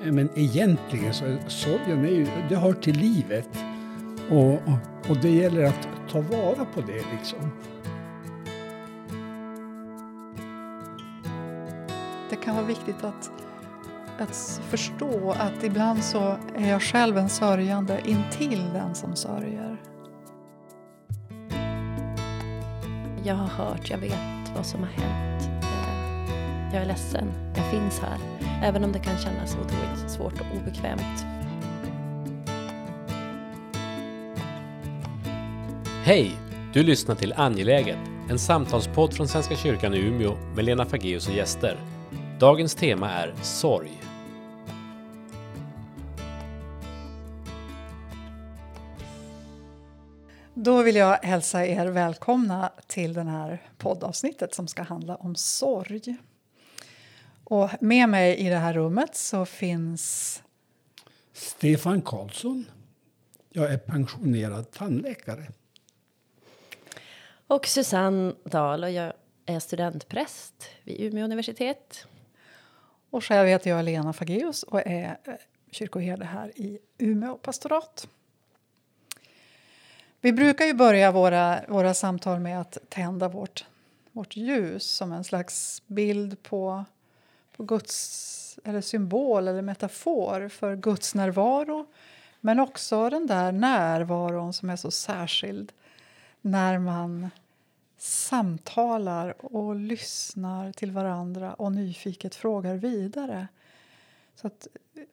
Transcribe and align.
Men 0.00 0.28
egentligen 0.34 1.14
så 1.14 1.24
sorgen 1.46 2.04
är 2.04 2.10
ju, 2.10 2.26
det 2.48 2.56
hör 2.56 2.72
till 2.72 2.96
livet. 2.96 3.48
Och, 4.30 4.52
och 5.10 5.16
det 5.22 5.30
gäller 5.30 5.64
att 5.64 5.88
ta 6.10 6.20
vara 6.20 6.64
på 6.64 6.80
det 6.80 7.04
liksom. 7.12 7.50
Det 12.30 12.36
kan 12.36 12.54
vara 12.54 12.66
viktigt 12.66 13.04
att, 13.04 13.30
att 14.18 14.60
förstå 14.70 15.30
att 15.30 15.64
ibland 15.64 16.04
så 16.04 16.36
är 16.56 16.70
jag 16.70 16.82
själv 16.82 17.18
en 17.18 17.28
sörjande 17.28 18.00
intill 18.04 18.64
den 18.72 18.94
som 18.94 19.16
sörjer. 19.16 19.80
Jag 23.24 23.34
har 23.34 23.46
hört, 23.46 23.90
jag 23.90 23.98
vet 23.98 24.56
vad 24.56 24.66
som 24.66 24.80
har 24.80 24.90
hänt. 24.90 25.55
Jag 26.72 26.82
är 26.82 26.86
ledsen, 26.86 27.32
jag 27.56 27.70
finns 27.70 28.00
här. 28.00 28.18
Även 28.62 28.84
om 28.84 28.92
det 28.92 28.98
kan 28.98 29.18
kännas 29.18 29.54
otroligt 29.54 30.10
svårt 30.10 30.40
och 30.40 30.46
obekvämt. 30.60 31.26
Hej! 36.04 36.30
Du 36.72 36.82
lyssnar 36.82 37.14
till 37.14 37.32
Angeläget, 37.36 37.98
en 38.30 38.38
samtalspodd 38.38 39.14
från 39.14 39.28
Svenska 39.28 39.56
kyrkan 39.56 39.94
i 39.94 39.98
Umeå 39.98 40.36
med 40.54 40.64
Lena 40.64 40.84
Fageus 40.84 41.28
och 41.28 41.34
gäster. 41.34 41.78
Dagens 42.40 42.74
tema 42.74 43.10
är 43.10 43.34
sorg. 43.42 44.02
Då 50.54 50.82
vill 50.82 50.96
jag 50.96 51.16
hälsa 51.16 51.66
er 51.66 51.86
välkomna 51.86 52.70
till 52.86 53.14
det 53.14 53.22
här 53.22 53.62
poddavsnittet 53.78 54.54
som 54.54 54.68
ska 54.68 54.82
handla 54.82 55.16
om 55.16 55.34
sorg. 55.34 56.16
Och 57.48 57.70
med 57.80 58.08
mig 58.08 58.36
i 58.36 58.48
det 58.48 58.56
här 58.56 58.74
rummet 58.74 59.16
så 59.16 59.46
finns 59.46 60.42
Stefan 61.32 62.02
Karlsson. 62.02 62.64
Jag 63.48 63.72
är 63.72 63.78
pensionerad 63.78 64.70
tandläkare. 64.70 65.46
Och 67.46 67.66
Susanne 67.66 68.34
Dahl 68.44 68.84
och 68.84 68.90
jag 68.90 69.12
är 69.46 69.60
studentpräst 69.60 70.68
vid 70.82 71.00
Umeå 71.00 71.24
universitet. 71.24 72.06
och 73.10 73.24
själv 73.24 73.48
heter 73.48 73.70
jag 73.70 73.84
Lena 73.84 74.12
Fageus 74.12 74.62
och 74.62 74.86
är 74.86 75.18
eh, 75.24 75.34
kyrkoherde 75.70 76.24
här 76.24 76.52
i 76.60 76.78
Umeå 76.98 77.38
pastorat. 77.38 78.08
Vi 80.20 80.32
brukar 80.32 80.64
ju 80.64 80.74
börja 80.74 81.12
våra, 81.12 81.60
våra 81.68 81.94
samtal 81.94 82.40
med 82.40 82.60
att 82.60 82.78
tända 82.88 83.28
vårt, 83.28 83.64
vårt 84.12 84.36
ljus 84.36 84.84
som 84.84 85.12
en 85.12 85.24
slags 85.24 85.82
bild 85.86 86.42
på, 86.42 86.84
på 86.88 86.95
Guds 87.64 88.58
eller 88.64 88.80
symbol 88.80 89.48
eller 89.48 89.62
metafor 89.62 90.48
för 90.48 90.76
Guds 90.76 91.14
närvaro 91.14 91.86
men 92.40 92.60
också 92.60 93.10
den 93.10 93.26
där 93.26 93.52
närvaron 93.52 94.52
som 94.52 94.70
är 94.70 94.76
så 94.76 94.90
särskild 94.90 95.72
när 96.40 96.78
man 96.78 97.30
samtalar 97.98 99.54
och 99.54 99.76
lyssnar 99.76 100.72
till 100.72 100.92
varandra 100.92 101.54
och 101.54 101.72
nyfiket 101.72 102.34
frågar 102.34 102.76
vidare. 102.76 103.48
Så 104.34 104.46
att 104.46 104.66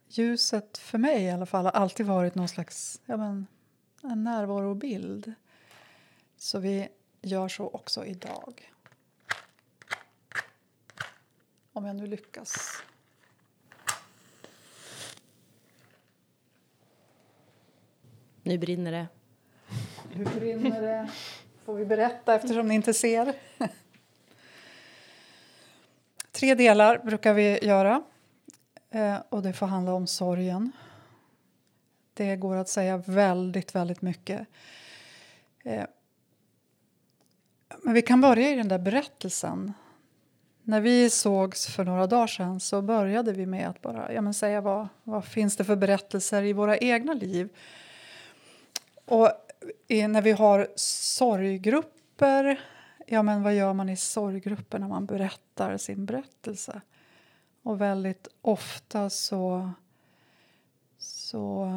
ljuset 0.07 0.77
för 0.77 0.97
mig 0.97 1.23
i 1.23 1.31
alla 1.31 1.45
fall 1.45 1.65
har 1.65 1.71
alltid 1.71 2.05
varit 2.05 2.35
någon 2.35 2.47
slags 2.47 3.01
ja 3.05 3.17
men, 3.17 3.47
en 4.03 4.23
närvarobild. 4.23 5.33
Så 6.37 6.59
vi 6.59 6.89
gör 7.21 7.47
så 7.47 7.67
också 7.67 8.05
idag. 8.05 8.72
Om 11.73 11.85
jag 11.85 11.95
nu 11.95 12.07
lyckas. 12.07 12.83
Nu 18.43 18.57
brinner 18.57 18.91
det. 18.91 19.07
Hur 20.11 20.25
brinner 20.25 20.81
det? 20.81 21.09
får 21.65 21.73
vi 21.73 21.85
berätta 21.85 22.35
eftersom 22.35 22.67
ni 22.67 22.75
inte 22.75 22.93
ser. 22.93 23.33
Tre 26.31 26.55
delar 26.55 26.97
brukar 26.97 27.33
vi 27.33 27.65
göra. 27.65 28.03
Eh, 28.89 29.17
och 29.29 29.41
Det 29.41 29.53
får 29.53 29.65
handla 29.65 29.93
om 29.93 30.07
sorgen. 30.07 30.71
Det 32.13 32.35
går 32.35 32.55
att 32.55 32.69
säga 32.69 32.97
väldigt, 32.97 33.75
väldigt 33.75 34.01
mycket. 34.01 34.47
Eh, 35.63 35.85
men 37.81 37.93
vi 37.93 38.01
kan 38.01 38.21
börja 38.21 38.51
i 38.51 38.55
den 38.55 38.67
där 38.67 38.79
berättelsen. 38.79 39.73
När 40.65 40.81
vi 40.81 41.09
sågs 41.09 41.67
för 41.67 41.85
några 41.85 42.07
dagar 42.07 42.27
sedan 42.27 42.59
så 42.59 42.81
började 42.81 43.33
vi 43.33 43.45
med 43.45 43.69
att 43.69 43.81
bara 43.81 44.13
ja, 44.13 44.21
men 44.21 44.33
säga 44.33 44.61
vad, 44.61 44.87
vad 45.03 45.25
finns 45.25 45.57
det 45.57 45.63
för 45.63 45.75
berättelser 45.75 46.43
i 46.43 46.53
våra 46.53 46.77
egna 46.77 47.13
liv. 47.13 47.49
Och 49.05 49.29
när 49.87 50.21
vi 50.21 50.31
har 50.31 50.67
sorggrupper, 50.75 52.59
ja 53.07 53.23
men 53.23 53.43
vad 53.43 53.55
gör 53.55 53.73
man 53.73 53.89
i 53.89 53.97
sorggrupper 53.97 54.79
när 54.79 54.87
man 54.87 55.05
berättar 55.05 55.77
sin 55.77 56.05
berättelse? 56.05 56.81
Och 57.63 57.81
väldigt 57.81 58.27
ofta 58.41 59.09
så, 59.09 59.71
så 60.97 61.69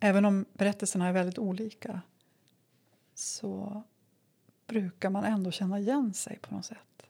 även 0.00 0.24
om 0.24 0.44
berättelserna 0.52 1.08
är 1.08 1.12
väldigt 1.12 1.38
olika 1.38 2.00
så 3.14 3.82
brukar 4.66 5.10
man 5.10 5.24
ändå 5.24 5.50
känna 5.50 5.78
igen 5.78 6.14
sig 6.14 6.38
på 6.38 6.54
något 6.54 6.64
sätt. 6.64 7.06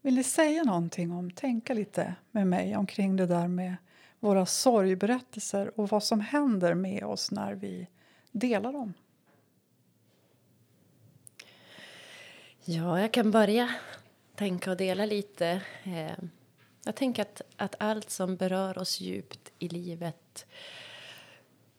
Vill 0.00 0.14
ni 0.14 0.24
säga 0.24 0.62
någonting 0.64 1.12
om, 1.12 1.30
tänka 1.30 1.74
lite 1.74 2.14
med 2.30 2.46
mig 2.46 2.76
omkring 2.76 3.16
det 3.16 3.26
där 3.26 3.48
med 3.48 3.76
våra 4.20 4.46
sorgberättelser 4.46 5.80
och 5.80 5.88
vad 5.88 6.04
som 6.04 6.20
händer 6.20 6.74
med 6.74 7.04
oss 7.04 7.30
när 7.30 7.54
vi 7.54 7.86
delar 8.32 8.72
dem? 8.72 8.94
Ja, 12.64 13.00
jag 13.00 13.12
kan 13.12 13.30
börja 13.30 13.74
tänka 14.34 14.70
och 14.70 14.76
dela 14.76 15.06
lite. 15.06 15.62
Eh, 15.82 16.24
jag 16.84 16.94
tänker 16.94 17.22
att, 17.22 17.42
att 17.56 17.74
allt 17.78 18.10
som 18.10 18.36
berör 18.36 18.78
oss 18.78 19.00
djupt 19.00 19.52
i 19.58 19.68
livet 19.68 20.46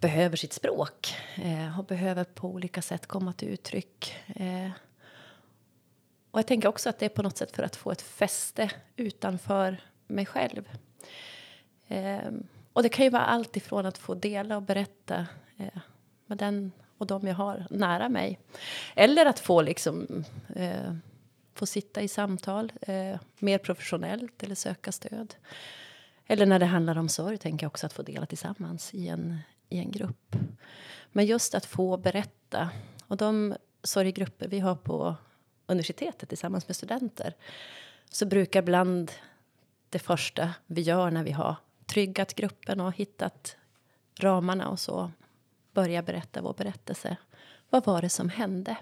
behöver 0.02 0.38
sitt 0.38 0.54
språk 0.54 1.16
eh, 1.36 1.80
och 1.80 1.86
behöver 1.86 2.24
på 2.24 2.48
olika 2.48 2.82
sätt 2.82 3.08
komma 3.08 3.34
till 3.34 3.48
uttryck. 3.48 4.16
Eh, 4.36 4.72
och 6.32 6.40
jag 6.40 6.48
tänker 6.48 6.70
också 6.70 6.90
att 6.90 7.00
det 7.00 7.06
är 7.06 7.10
på 7.10 7.24
något 7.24 7.38
sätt 7.38 7.56
för 7.56 7.64
att 7.64 7.76
få 7.76 7.92
ett 7.92 8.02
fäste 8.02 8.72
utanför 8.96 9.78
mig 10.08 10.26
själv. 10.26 10.70
Eh, 11.88 12.32
och 12.74 12.84
det 12.84 12.90
kan 12.90 13.06
ju 13.06 13.10
vara 13.10 13.26
allt 13.26 13.58
ifrån 13.58 13.86
att 13.86 13.98
få 13.98 14.14
dela 14.14 14.56
och 14.56 14.62
berätta 14.62 15.28
eh, 15.58 15.82
med 16.26 16.38
den 16.38 16.72
och 16.98 17.08
de 17.08 17.28
jag 17.28 17.36
har 17.36 17.68
nära 17.70 18.10
mig. 18.10 18.40
Eller 18.96 19.26
att 19.26 19.40
få 19.40 19.62
liksom 19.62 20.24
eh, 20.56 20.96
få 21.54 21.66
sitta 21.66 22.02
i 22.02 22.08
samtal 22.08 22.72
eh, 22.82 23.20
mer 23.40 23.58
professionellt 23.58 24.44
eller 24.44 24.56
söka 24.56 24.92
stöd. 24.92 25.36
Eller 26.28 26.46
när 26.46 26.60
det 26.60 26.66
handlar 26.66 26.98
om 26.98 27.10
sorg 27.10 27.38
tänker 27.38 27.66
jag 27.66 27.70
också 27.70 27.86
att 27.86 27.94
få 27.94 28.02
dela 28.02 28.26
tillsammans 28.26 28.94
i 28.94 29.08
en, 29.08 29.38
i 29.72 29.80
en 29.80 29.92
grupp. 29.92 30.36
Men 31.12 31.26
just 31.26 31.56
att 31.56 31.66
få 31.66 31.98
berätta. 31.98 32.70
Och 33.08 33.18
de 33.18 33.56
sorggrupper 33.84 34.48
vi 34.48 34.60
har 34.60 34.76
på 34.76 35.16
universitetet 35.66 36.30
tillsammans 36.30 36.68
med 36.68 36.76
studenter 36.76 37.36
så 38.10 38.26
brukar 38.26 38.62
bland 38.62 39.12
det 39.90 40.00
första 40.00 40.54
vi 40.66 40.82
gör 40.82 41.12
när 41.12 41.24
vi 41.24 41.32
har 41.32 41.56
tryggat 41.86 42.36
gruppen 42.36 42.80
och 42.80 42.96
hittat 42.96 43.58
ramarna 44.20 44.70
och 44.70 44.80
så 44.80 45.12
börja 45.74 46.02
berätta 46.02 46.42
vår 46.42 46.54
berättelse. 46.54 47.18
Vad 47.70 47.86
var 47.86 48.02
det 48.02 48.10
som 48.10 48.30
hände? 48.30 48.78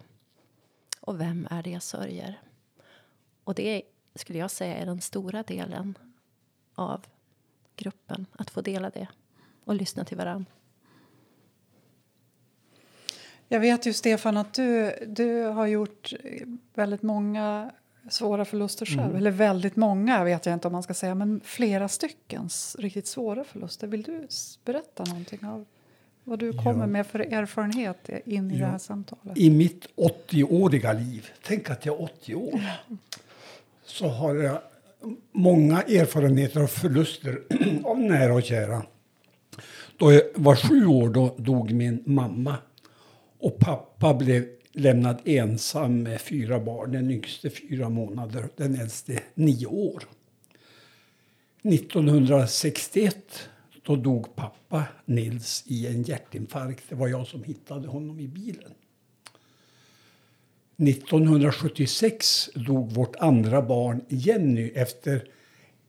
Och 0.99 1.21
vem 1.21 1.47
är 1.51 1.63
det 1.63 1.69
jag 1.69 1.83
sörjer? 1.83 2.41
Och 3.43 3.55
det 3.55 3.81
skulle 4.15 4.39
jag 4.39 4.51
säga 4.51 4.77
är 4.77 4.85
den 4.85 5.01
stora 5.01 5.43
delen 5.43 5.97
av 6.75 7.05
gruppen. 7.75 8.25
Att 8.31 8.49
få 8.49 8.61
dela 8.61 8.89
det 8.89 9.07
och 9.65 9.75
lyssna 9.75 10.05
till 10.05 10.17
varandra. 10.17 10.51
Jag 13.51 13.59
vet 13.59 13.85
ju, 13.85 13.93
Stefan, 13.93 14.37
att 14.37 14.53
du, 14.53 14.93
du 15.07 15.43
har 15.43 15.67
gjort 15.67 16.13
väldigt 16.73 17.01
många 17.01 17.71
svåra 18.09 18.45
förluster 18.45 18.85
själv. 18.85 19.01
Mm. 19.01 19.15
Eller 19.15 19.31
väldigt 19.31 19.75
många, 19.75 20.23
vet 20.23 20.45
jag 20.45 20.53
inte 20.53 20.67
om 20.67 20.71
man 20.71 20.83
ska 20.83 20.93
säga, 20.93 21.15
men 21.15 21.41
flera 21.43 21.87
stycken 21.87 22.49
riktigt 22.77 23.07
svåra 23.07 23.43
förluster. 23.43 23.87
Vill 23.87 24.03
du 24.03 24.27
berätta 24.65 25.03
någonting 25.03 25.45
av 25.45 25.65
vad 26.23 26.39
du 26.39 26.53
kommer 26.53 26.79
ja. 26.79 26.87
med 26.87 27.07
för 27.07 27.19
erfarenhet 27.19 28.09
in 28.25 28.51
i 28.51 28.53
ja. 28.53 28.65
det 28.65 28.71
här 28.71 28.77
samtalet? 28.77 29.37
I 29.37 29.49
mitt 29.49 29.87
80-åriga 29.95 30.93
liv, 30.93 31.29
tänk 31.43 31.69
att 31.69 31.85
jag 31.85 31.95
är 31.95 32.03
80 32.03 32.35
år, 32.35 32.61
så 33.85 34.07
har 34.07 34.35
jag 34.35 34.59
många 35.31 35.81
erfarenheter 35.81 36.61
av 36.61 36.67
förluster 36.67 37.41
av 37.83 37.99
nära 37.99 38.33
och 38.33 38.43
kära. 38.43 38.83
Då 39.97 40.13
jag 40.13 40.21
var 40.35 40.55
sju 40.55 40.85
år 40.85 41.09
då 41.09 41.35
dog 41.37 41.71
min 41.71 42.03
mamma 42.05 42.55
och 43.39 43.59
pappa 43.59 44.13
blev 44.13 44.45
lämnad 44.71 45.21
ensam 45.25 46.03
med 46.03 46.21
fyra 46.21 46.59
barn. 46.59 46.91
Den 46.91 47.11
yngste 47.11 47.49
fyra 47.49 47.89
månader, 47.89 48.49
den 48.55 48.75
äldste 48.75 49.19
nio 49.33 49.65
år. 49.65 50.03
1961 51.61 53.49
då 53.83 53.95
dog 53.95 54.35
pappa 54.35 54.83
Nils 55.05 55.63
i 55.67 55.87
en 55.87 56.03
hjärtinfarkt. 56.03 56.83
Det 56.89 56.95
var 56.95 57.07
jag 57.07 57.27
som 57.27 57.43
hittade 57.43 57.87
honom 57.87 58.19
i 58.19 58.27
bilen. 58.27 58.73
1976 60.77 62.49
dog 62.55 62.91
vårt 62.91 63.15
andra 63.15 63.61
barn 63.61 64.05
Jenny 64.07 64.71
efter 64.75 65.27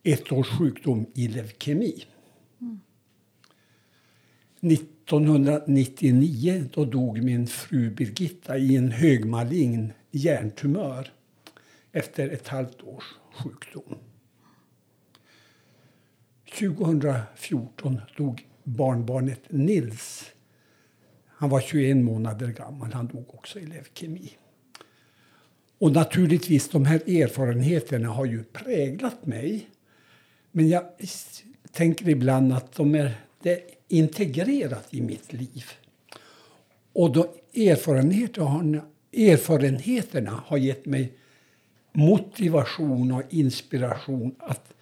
ett 0.02 0.32
års 0.32 0.48
sjukdom 0.58 1.06
i 1.14 1.28
leukemi. 1.28 2.04
Mm. 2.60 2.80
1999 5.16 6.64
då 6.74 6.84
dog 6.84 7.22
min 7.22 7.46
fru 7.46 7.90
Birgitta 7.90 8.58
i 8.58 8.76
en 8.76 8.90
högmalign 8.90 9.92
hjärntumör 10.10 11.12
efter 11.92 12.28
ett 12.28 12.48
halvt 12.48 12.82
års 12.82 13.04
sjukdom. 13.34 13.94
2014 16.58 18.00
dog 18.16 18.46
barnbarnet 18.64 19.40
Nils. 19.48 20.24
Han 21.26 21.50
var 21.50 21.60
21 21.60 21.96
månader 21.96 22.48
gammal. 22.48 22.92
Han 22.92 23.06
dog 23.06 23.34
också 23.34 23.58
i 23.58 23.66
leukemi. 23.66 24.36
Och 25.78 25.92
naturligtvis, 25.92 26.68
de 26.68 26.84
här 26.84 27.22
erfarenheterna 27.22 28.08
har 28.08 28.24
ju 28.24 28.44
präglat 28.44 29.26
mig. 29.26 29.70
Men 30.52 30.68
jag 30.68 30.84
tänker 31.72 32.08
ibland 32.08 32.52
att 32.52 32.72
de 32.72 32.94
är, 32.94 33.14
det 33.42 33.52
är 33.52 33.60
integrerat 33.88 34.86
i 34.90 35.00
mitt 35.00 35.32
liv. 35.32 35.64
Och 36.92 37.12
då 37.12 37.34
erfarenheterna, 37.54 38.84
erfarenheterna 39.12 40.42
har 40.46 40.58
gett 40.58 40.86
mig 40.86 41.12
motivation 41.92 43.12
och 43.12 43.22
inspiration 43.30 44.34
att 44.38 44.74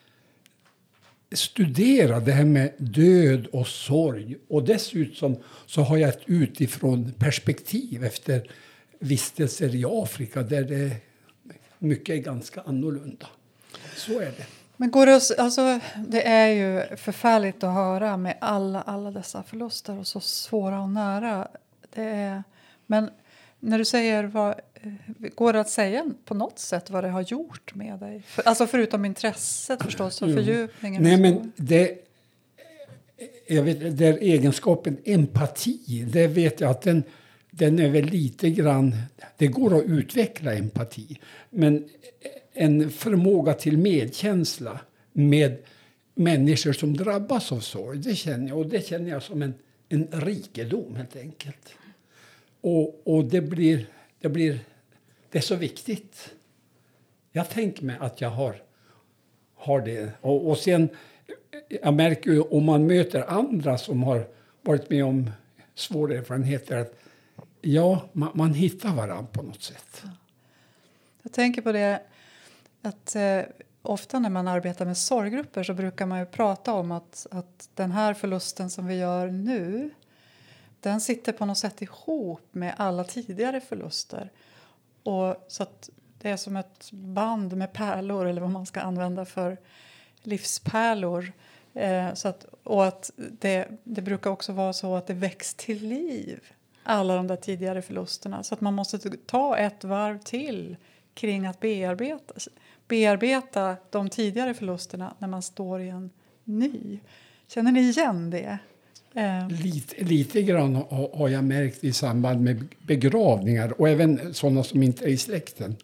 studera 1.33 2.21
det 2.21 2.33
här 2.33 2.45
med 2.45 2.73
död 2.79 3.47
och 3.47 3.67
sorg. 3.67 4.37
Och 4.49 4.65
dessutom 4.65 5.37
så 5.67 5.83
har 5.83 5.97
jag 5.97 6.09
ett 6.09 6.23
utifrån 6.27 7.13
perspektiv 7.13 8.05
efter 8.05 8.51
vistelser 8.99 9.75
i 9.75 9.85
Afrika 9.87 10.43
där 10.43 10.65
det 10.65 10.97
mycket 11.79 12.15
är 12.15 12.19
ganska 12.19 12.61
annorlunda. 12.61 13.27
Så 13.97 14.21
är 14.21 14.33
det. 14.37 14.58
Men 14.81 14.91
går 14.91 15.07
det, 15.07 15.41
alltså, 15.41 15.81
det 16.09 16.27
är 16.27 16.49
ju 16.49 16.97
förfärligt 16.97 17.65
att 17.65 17.75
höra 17.75 18.17
med 18.17 18.37
alla, 18.41 18.83
alla 18.83 19.11
dessa 19.11 19.43
förluster 19.43 19.99
och 19.99 20.07
så 20.07 20.21
svåra 20.21 20.81
och 20.81 20.89
nära. 20.89 21.49
Det 21.95 22.03
är, 22.03 22.43
men 22.87 23.11
när 23.61 23.79
du 23.79 23.85
säger 23.85 24.25
vad, 24.25 24.55
går 25.37 25.53
det 25.53 25.61
att 25.61 25.71
säga 25.71 26.11
på 26.25 26.35
något 26.35 26.59
sätt 26.59 26.91
vad 26.91 27.05
det 27.05 27.11
har 27.11 27.21
gjort 27.21 27.75
med 27.75 27.99
dig? 27.99 28.23
För, 28.27 28.43
alltså 28.49 28.67
förutom 28.67 29.05
intresset 29.05 29.83
förstås 29.83 30.23
och 30.23 30.35
fördjupningen. 30.35 31.03
Nej, 31.03 31.17
men 31.17 31.53
det, 31.57 31.99
jag 33.47 33.63
vet, 33.63 33.99
det 33.99 34.09
egenskapen 34.09 34.97
empati, 35.05 36.07
det 36.13 36.27
vet 36.27 36.61
jag 36.61 36.71
att 36.71 36.83
den, 36.83 37.03
den 37.51 37.79
är 37.79 37.89
väl 37.89 38.05
lite 38.05 38.51
grann... 38.51 38.95
Det 39.37 39.47
går 39.47 39.79
att 39.79 39.85
utveckla 39.85 40.55
empati, 40.55 41.21
men 41.51 41.89
en 42.61 42.91
förmåga 42.91 43.55
till 43.55 43.79
medkänsla 43.79 44.81
med 45.13 45.57
människor 46.15 46.73
som 46.73 46.97
drabbas 46.97 47.53
av 47.53 47.61
sorg, 47.61 47.99
det 47.99 48.15
känner 48.15 48.49
jag, 48.49 48.59
och 48.59 48.67
det 48.67 48.87
känner 48.87 49.11
jag 49.11 49.23
som 49.23 49.43
en, 49.43 49.55
en 49.89 50.09
rikedom 50.13 50.97
helt 50.97 51.17
enkelt. 51.17 51.75
Och, 52.61 53.03
och 53.07 53.25
det, 53.25 53.41
blir, 53.41 53.87
det, 54.21 54.29
blir, 54.29 54.61
det 55.31 55.39
är 55.39 55.43
så 55.43 55.57
viktigt. 55.57 56.35
Jag 57.33 57.51
tänker 57.51 57.85
mig 57.85 57.97
att 58.01 58.21
jag 58.21 58.31
har, 58.31 58.63
har 59.55 59.81
det. 59.81 60.13
Och, 60.21 60.51
och 60.51 60.59
sen, 60.59 60.89
jag 61.69 61.95
märker 61.95 62.31
ju 62.31 62.41
om 62.41 62.65
man 62.65 62.87
möter 62.87 63.31
andra 63.31 63.79
som 63.79 64.03
har 64.03 64.27
varit 64.63 64.91
med 64.91 65.05
om 65.05 65.31
svåra 65.75 66.15
erfarenheter 66.15 66.77
att 66.77 66.99
ja, 67.61 68.09
man, 68.13 68.31
man 68.35 68.55
hittar 68.55 68.95
varandra 68.95 69.27
på 69.33 69.43
något 69.43 69.63
sätt. 69.63 70.03
Jag 71.23 71.33
tänker 71.33 71.63
på 71.63 71.73
det 71.73 72.01
att 72.89 73.17
eh, 73.17 73.41
ofta 73.83 74.19
när 74.19 74.31
man 74.31 74.49
arbetar 74.49 74.85
med 74.85 74.97
sorggrupper 74.97 75.63
så 75.63 75.75
brukar 75.75 76.07
man 76.07 76.19
ju 76.19 76.27
prata 76.27 76.73
om 76.73 76.93
att, 76.93 77.27
att 77.31 77.69
den 77.75 77.93
här 77.93 78.15
förlusten 78.15 78.71
som 78.71 78.87
vi 78.87 78.95
gör 78.95 79.27
nu 79.27 79.91
den 80.81 81.01
sitter 81.01 81.33
på 81.33 81.47
något 81.47 81.59
sätt 81.59 81.83
ihop 81.83 82.49
med 82.51 82.75
alla 82.77 83.05
tidigare 83.05 83.61
förluster. 83.61 84.33
Och 85.03 85.45
så 85.49 85.63
att 85.63 85.91
det 86.19 86.31
är 86.31 86.37
som 86.37 86.57
ett 86.57 86.91
band 86.93 87.57
med 87.57 87.73
pärlor 87.73 88.27
eller 88.27 88.41
vad 88.41 88.51
man 88.51 88.67
ska 88.67 88.81
använda 88.81 89.25
för 89.25 89.59
livspärlor. 90.23 91.33
Eh, 91.75 92.15
så 92.15 92.29
att, 92.29 92.47
och 92.65 92.87
att 92.87 93.11
det, 93.17 93.69
det 93.85 94.03
brukar 94.03 94.31
också 94.31 94.53
vara 94.53 94.73
så 94.73 94.97
att 94.97 95.07
det 95.07 95.15
väcks 95.15 95.55
till 95.55 95.89
liv, 95.89 96.41
alla 96.83 97.17
de 97.17 97.27
där 97.27 97.37
tidigare 97.37 97.83
förlusterna. 97.83 98.43
Så 98.43 98.55
att 98.55 98.61
man 98.61 98.75
måste 98.75 98.99
ta 99.27 99.57
ett 99.57 99.85
varv 99.85 100.19
till 100.19 100.77
kring 101.15 101.47
att 101.47 101.61
bearbeta, 101.61 102.35
bearbeta 102.89 103.77
de 103.91 104.09
tidigare 104.09 104.55
förlusterna 104.55 105.15
när 105.19 105.29
man 105.29 105.43
står 105.43 105.81
i 105.81 105.89
en 105.89 106.11
ny. 106.45 106.99
Känner 107.49 107.73
ni 107.73 107.81
igen 107.81 108.31
det? 108.31 108.59
Eh. 109.15 109.49
Lite, 109.49 110.05
lite 110.05 110.43
grann 110.43 110.75
har 111.13 111.29
jag 111.29 111.45
märkt 111.45 111.85
i 111.85 111.93
samband 111.93 112.41
med 112.41 112.69
begravningar 112.87 113.81
och 113.81 113.89
även 113.89 114.35
sådana 114.35 114.65
som 114.65 114.83
inte 114.83 115.05
är 115.05 115.09
i 115.09 115.17
släkten. 115.17 115.77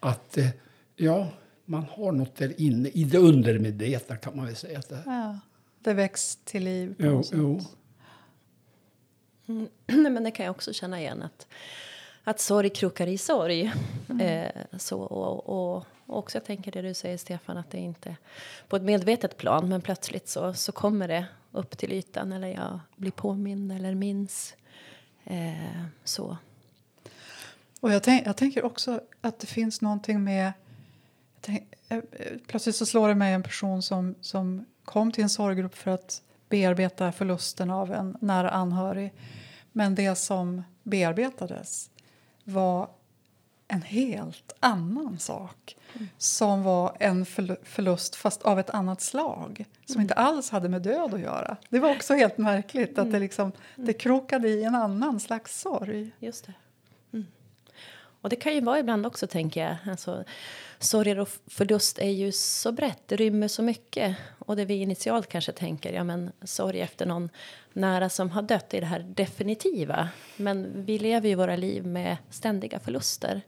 Att 0.00 0.38
eh, 0.38 0.48
ja, 0.96 1.28
man 1.64 1.84
har 1.90 2.12
något 2.12 2.36
där 2.36 2.60
inne, 2.60 2.88
i 2.88 3.04
det 3.04 3.18
undermedvetna 3.18 4.16
kan 4.16 4.36
man 4.36 4.46
väl 4.46 4.56
säga. 4.56 4.78
Att 4.78 4.88
det, 4.88 5.02
ja, 5.06 5.38
det 5.80 5.94
väcks 5.94 6.36
till 6.36 6.64
liv 6.64 6.94
på 6.98 7.06
jo, 7.06 7.12
något 7.12 7.26
sätt. 7.26 7.38
Jo. 7.38 7.60
Mm, 9.48 9.68
men 10.14 10.24
det 10.24 10.30
kan 10.30 10.46
jag 10.46 10.50
också 10.50 10.72
känna 10.72 11.00
igen 11.00 11.22
att, 11.22 11.46
att 12.28 12.40
sorg 12.40 12.70
krokar 12.70 13.06
i 13.06 13.18
sorg. 13.18 13.72
Mm. 14.08 14.20
Eh, 14.20 14.78
så, 14.78 15.00
och, 15.00 15.48
och, 15.48 15.84
också 16.06 16.38
jag 16.38 16.44
tänker 16.44 16.72
det 16.72 16.82
du 16.82 16.94
säger 16.94 17.18
Stefan 17.18 17.56
att 17.56 17.70
det 17.70 17.78
inte 17.78 18.16
på 18.68 18.76
ett 18.76 18.82
medvetet 18.82 19.36
plan 19.36 19.68
men 19.68 19.80
plötsligt 19.80 20.28
så, 20.28 20.54
så 20.54 20.72
kommer 20.72 21.08
det 21.08 21.26
upp 21.52 21.78
till 21.78 21.92
ytan 21.92 22.32
eller 22.32 22.48
jag 22.48 22.80
blir 22.96 23.10
påmind 23.10 23.72
eller 23.72 23.94
minns. 23.94 24.54
Eh, 25.24 25.82
så. 26.04 26.36
Och 27.80 27.92
jag, 27.92 28.02
tänk, 28.02 28.26
jag, 28.26 28.36
tänker 28.36 28.64
också 28.64 29.00
att 29.20 29.38
det 29.38 29.46
finns 29.46 29.80
någonting 29.80 30.24
med... 30.24 30.52
Tänk, 31.40 31.74
eh, 31.88 32.00
plötsligt 32.46 32.76
så 32.76 32.86
slår 32.86 33.08
det 33.08 33.14
mig 33.14 33.32
en 33.32 33.42
person 33.42 33.82
som, 33.82 34.14
som 34.20 34.64
kom 34.84 35.12
till 35.12 35.22
en 35.22 35.30
sorggrupp 35.30 35.74
för 35.74 35.90
att 35.90 36.22
bearbeta 36.48 37.12
förlusten 37.12 37.70
av 37.70 37.92
en 37.92 38.16
nära 38.20 38.50
anhörig. 38.50 39.12
Men 39.72 39.94
det 39.94 40.14
som 40.14 40.62
bearbetades 40.82 41.90
var 42.46 42.88
en 43.68 43.82
helt 43.82 44.52
annan 44.60 45.18
sak 45.18 45.76
mm. 45.94 46.08
som 46.18 46.62
var 46.62 46.96
en 47.00 47.26
förlust, 47.62 48.16
fast 48.16 48.42
av 48.42 48.60
ett 48.60 48.70
annat 48.70 49.00
slag 49.00 49.64
som 49.86 49.94
mm. 49.94 50.02
inte 50.02 50.14
alls 50.14 50.50
hade 50.50 50.68
med 50.68 50.82
död 50.82 51.14
att 51.14 51.20
göra. 51.20 51.56
Det 51.68 51.78
var 51.78 51.90
också 51.90 52.14
helt 52.14 52.38
märkligt 52.38 52.90
att 52.90 53.04
det, 53.04 53.08
mm. 53.08 53.22
liksom, 53.22 53.52
det 53.76 53.92
krokade 53.92 54.48
i 54.48 54.64
en 54.64 54.74
annan 54.74 55.20
slags 55.20 55.60
sorg. 55.60 56.10
Just 56.18 56.46
det. 56.46 56.52
Mm. 57.12 57.26
Och 58.20 58.28
det 58.28 58.36
kan 58.36 58.54
ju 58.54 58.60
vara 58.60 58.78
ibland 58.78 59.06
också, 59.06 59.26
tänker 59.26 59.60
jag. 59.60 59.76
Alltså, 59.90 60.24
sorger 60.78 61.18
och 61.18 61.28
förlust 61.46 61.98
är 61.98 62.10
ju 62.10 62.32
så 62.32 62.72
brett, 62.72 63.02
det 63.06 63.16
rymmer 63.16 63.48
så 63.48 63.62
mycket. 63.62 64.16
Och 64.46 64.56
det 64.56 64.64
vi 64.64 64.74
initialt 64.74 65.28
kanske 65.28 65.52
tänker, 65.52 65.92
ja 65.92 66.04
men 66.04 66.32
sorg 66.42 66.80
efter 66.80 67.06
någon 67.06 67.30
nära 67.72 68.08
som 68.08 68.30
har 68.30 68.42
dött 68.42 68.74
är 68.74 68.80
det 68.80 68.86
här 68.86 69.00
definitiva. 69.00 70.08
Men 70.36 70.84
vi 70.84 70.98
lever 70.98 71.28
ju 71.28 71.34
våra 71.34 71.56
liv 71.56 71.86
med 71.86 72.16
ständiga 72.30 72.78
förluster. 72.78 73.40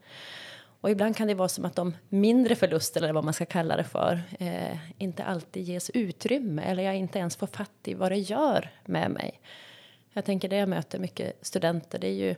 Och 0.81 0.91
ibland 0.91 1.17
kan 1.17 1.29
det 1.29 1.35
vara 1.35 1.49
som 1.49 1.65
att 1.65 1.77
de 1.77 1.97
mindre 2.09 2.55
förlusterna, 2.55 3.07
eller 3.07 3.15
vad 3.15 3.25
man 3.25 3.35
ska 3.35 3.47
kalla 3.47 3.77
det 3.77 3.85
för, 3.85 4.23
eh, 4.39 4.77
inte 4.99 5.25
alltid 5.25 5.63
ges 5.63 5.91
utrymme 5.91 6.63
eller 6.63 6.83
jag 6.83 6.97
inte 6.97 7.19
ens 7.19 7.37
får 7.37 7.47
fatt 7.47 7.79
i 7.85 7.95
vad 7.95 8.13
det 8.13 8.19
gör 8.19 8.71
med 8.85 9.11
mig. 9.11 9.41
Jag 10.13 10.25
tänker 10.25 10.49
det 10.49 10.57
jag 10.57 10.69
möter 10.69 10.99
mycket 10.99 11.47
studenter, 11.47 11.99
det 11.99 12.09
är 12.09 12.15
ju 12.15 12.35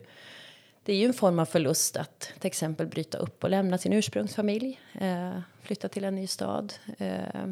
det 0.83 0.93
är 0.93 0.97
ju 0.97 1.05
en 1.05 1.13
form 1.13 1.39
av 1.39 1.45
förlust 1.45 1.97
att 1.97 2.19
till 2.39 2.47
exempel 2.47 2.87
bryta 2.87 3.17
upp 3.17 3.43
och 3.43 3.49
lämna 3.49 3.77
sin 3.77 3.93
ursprungsfamilj, 3.93 4.79
eh, 4.99 5.39
flytta 5.61 5.89
till 5.89 6.03
en 6.03 6.15
ny 6.15 6.27
stad. 6.27 6.73
Eh, 6.97 7.49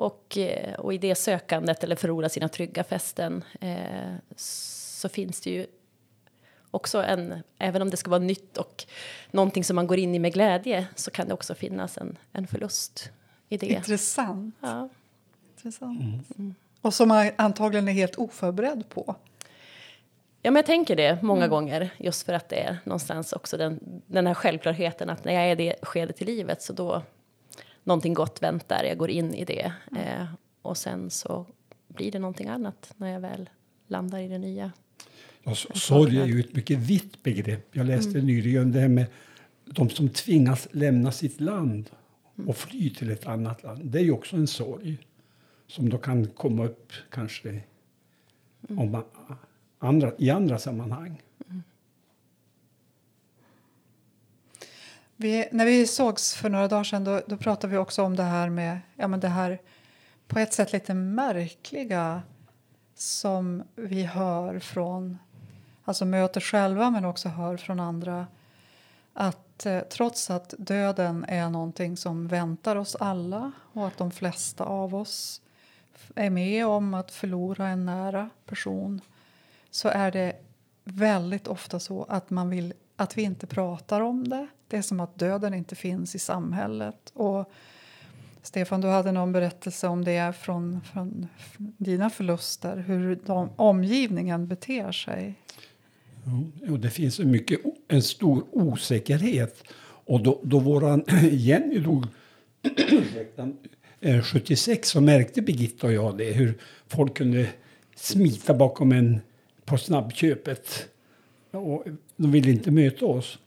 och, 0.00 0.38
eh, 0.38 0.74
och 0.74 0.94
i 0.94 0.98
det 0.98 1.14
sökandet, 1.14 1.84
eller 1.84 1.96
förlora 1.96 2.28
sina 2.28 2.48
trygga 2.48 2.84
fästen, 2.84 3.44
eh, 3.60 4.14
så 4.36 5.08
finns 5.08 5.40
det 5.40 5.50
ju 5.50 5.66
också 6.70 7.02
en, 7.02 7.42
även 7.58 7.82
om 7.82 7.90
det 7.90 7.96
ska 7.96 8.10
vara 8.10 8.20
nytt 8.20 8.58
och 8.58 8.84
någonting 9.30 9.64
som 9.64 9.76
man 9.76 9.86
går 9.86 9.98
in 9.98 10.14
i 10.14 10.18
med 10.18 10.32
glädje, 10.32 10.86
så 10.94 11.10
kan 11.10 11.28
det 11.28 11.34
också 11.34 11.54
finnas 11.54 11.98
en, 11.98 12.18
en 12.32 12.46
förlust 12.46 13.10
i 13.48 13.56
det. 13.56 13.66
Intressant. 13.66 14.54
Ja. 14.60 14.88
Intressant. 15.56 16.00
Mm. 16.00 16.24
Mm. 16.38 16.54
Och 16.80 16.94
som 16.94 17.08
man 17.08 17.30
antagligen 17.36 17.88
är 17.88 17.92
helt 17.92 18.16
oförberedd 18.16 18.88
på. 18.88 19.14
Ja, 20.42 20.50
men 20.50 20.56
jag 20.56 20.66
tänker 20.66 20.96
det 20.96 21.22
många 21.22 21.44
mm. 21.44 21.50
gånger, 21.50 21.90
just 21.98 22.26
för 22.26 22.32
att 22.32 22.48
det 22.48 22.60
är 22.60 22.78
någonstans 22.84 23.32
också 23.32 23.56
den, 23.56 24.02
den 24.06 24.26
här 24.26 24.34
självklarheten 24.34 25.10
att 25.10 25.24
när 25.24 25.32
jag 25.32 25.42
är 25.42 25.52
i 25.52 25.54
det 25.54 25.76
skedet 25.82 26.22
i 26.22 26.24
livet 26.24 26.62
så 26.62 26.72
då, 26.72 27.02
någonting 27.84 28.14
gott 28.14 28.42
väntar, 28.42 28.84
jag 28.84 28.98
går 28.98 29.10
in 29.10 29.34
i 29.34 29.44
det. 29.44 29.72
Eh, 29.96 30.24
och 30.62 30.76
sen 30.76 31.10
så 31.10 31.46
blir 31.88 32.12
det 32.12 32.18
någonting 32.18 32.48
annat 32.48 32.94
när 32.96 33.08
jag 33.12 33.20
väl 33.20 33.50
landar 33.86 34.18
i 34.18 34.28
det 34.28 34.38
nya. 34.38 34.72
Ja, 35.42 35.54
så- 35.54 35.68
sorg 35.74 36.18
är 36.18 36.26
ju 36.26 36.40
ett 36.40 36.54
mycket 36.54 36.78
vitt 36.78 37.22
begrepp. 37.22 37.68
Jag 37.76 37.86
läste 37.86 38.10
Mm. 38.10 38.26
nyligen 38.26 38.72
det 38.72 38.80
här 38.80 38.88
med 38.88 39.06
de 39.64 39.90
som 39.90 40.08
tvingas 40.08 40.68
lämna 40.72 41.12
sitt 41.12 41.40
land 41.40 41.90
Mm. 42.38 42.48
och 42.48 42.56
fly 42.56 42.90
till 42.90 43.10
ett 43.10 43.26
annat 43.26 43.62
land. 43.62 43.84
Det 43.84 43.98
är 43.98 44.02
ju 44.02 44.12
också 44.12 44.36
en 44.36 44.46
sorg 44.46 44.98
som 45.66 45.88
då 45.88 45.98
kan 45.98 46.26
komma 46.26 46.64
upp 46.64 46.92
kanske 47.10 47.48
Mm. 48.68 48.78
om 48.78 48.90
man, 48.92 49.04
andra, 49.78 50.12
i 50.18 50.30
andra 50.30 50.58
sammanhang. 50.58 51.22
Vi, 55.22 55.48
när 55.52 55.66
vi 55.66 55.86
sågs 55.86 56.34
för 56.34 56.48
några 56.50 56.68
dagar 56.68 56.84
sedan 56.84 57.04
då, 57.04 57.20
då 57.26 57.36
pratade 57.36 57.70
vi 57.70 57.76
också 57.76 58.02
om 58.02 58.16
det 58.16 58.22
här 58.22 58.48
med 58.48 58.80
ja, 58.96 59.08
men 59.08 59.20
det 59.20 59.28
här 59.28 59.60
på 60.26 60.38
ett 60.38 60.52
sätt 60.52 60.72
lite 60.72 60.94
märkliga 60.94 62.22
som 62.94 63.62
vi 63.74 64.02
hör 64.02 64.58
från, 64.58 65.18
alltså 65.84 66.04
möter 66.04 66.40
själva 66.40 66.90
men 66.90 67.04
också 67.04 67.28
hör 67.28 67.56
från 67.56 67.80
andra 67.80 68.26
att 69.12 69.66
eh, 69.66 69.80
trots 69.80 70.30
att 70.30 70.54
döden 70.58 71.24
är 71.28 71.50
någonting 71.50 71.96
som 71.96 72.28
väntar 72.28 72.76
oss 72.76 72.96
alla 73.00 73.52
och 73.72 73.86
att 73.86 73.98
de 73.98 74.10
flesta 74.10 74.64
av 74.64 74.94
oss 74.94 75.42
är 76.14 76.30
med 76.30 76.66
om 76.66 76.94
att 76.94 77.10
förlora 77.10 77.68
en 77.68 77.86
nära 77.86 78.30
person 78.46 79.00
så 79.70 79.88
är 79.88 80.10
det 80.10 80.36
väldigt 80.84 81.48
ofta 81.48 81.80
så 81.80 82.04
att 82.04 82.30
man 82.30 82.50
vill 82.50 82.74
att 82.96 83.18
vi 83.18 83.22
inte 83.22 83.46
pratar 83.46 84.00
om 84.00 84.28
det. 84.28 84.46
Det 84.70 84.76
är 84.76 84.82
som 84.82 85.00
att 85.00 85.18
döden 85.18 85.54
inte 85.54 85.74
finns 85.74 86.14
i 86.14 86.18
samhället. 86.18 87.12
Och 87.14 87.52
Stefan, 88.42 88.80
du 88.80 88.88
hade 88.88 89.12
någon 89.12 89.32
berättelse 89.32 89.88
om 89.88 90.04
det 90.04 90.36
från, 90.36 90.80
från 90.92 91.28
dina 91.56 92.10
förluster, 92.10 92.76
hur 92.76 93.18
de, 93.26 93.50
omgivningen 93.56 94.46
beter 94.46 94.92
sig. 94.92 95.34
Ja, 96.24 96.72
och 96.72 96.80
det 96.80 96.90
finns 96.90 97.20
en, 97.20 97.30
mycket, 97.30 97.60
en 97.88 98.02
stor 98.02 98.44
osäkerhet. 98.50 99.64
Och 99.82 100.22
då, 100.22 100.40
då 100.42 100.58
våran 100.58 101.04
Jenny 101.30 101.78
dog 101.78 102.06
eh, 104.00 104.22
76 104.22 104.88
så 104.88 105.00
märkte 105.00 105.42
Birgitta 105.42 105.86
och 105.86 105.92
jag 105.92 106.18
det, 106.18 106.32
hur 106.32 106.58
folk 106.88 107.16
kunde 107.16 107.48
smita 107.94 108.54
bakom 108.54 108.92
en 108.92 109.20
på 109.64 109.78
snabbköpet. 109.78 110.88
Och 111.50 111.84
de 112.16 112.32
ville 112.32 112.50
inte 112.50 112.70
möta 112.70 113.06
oss. 113.06 113.38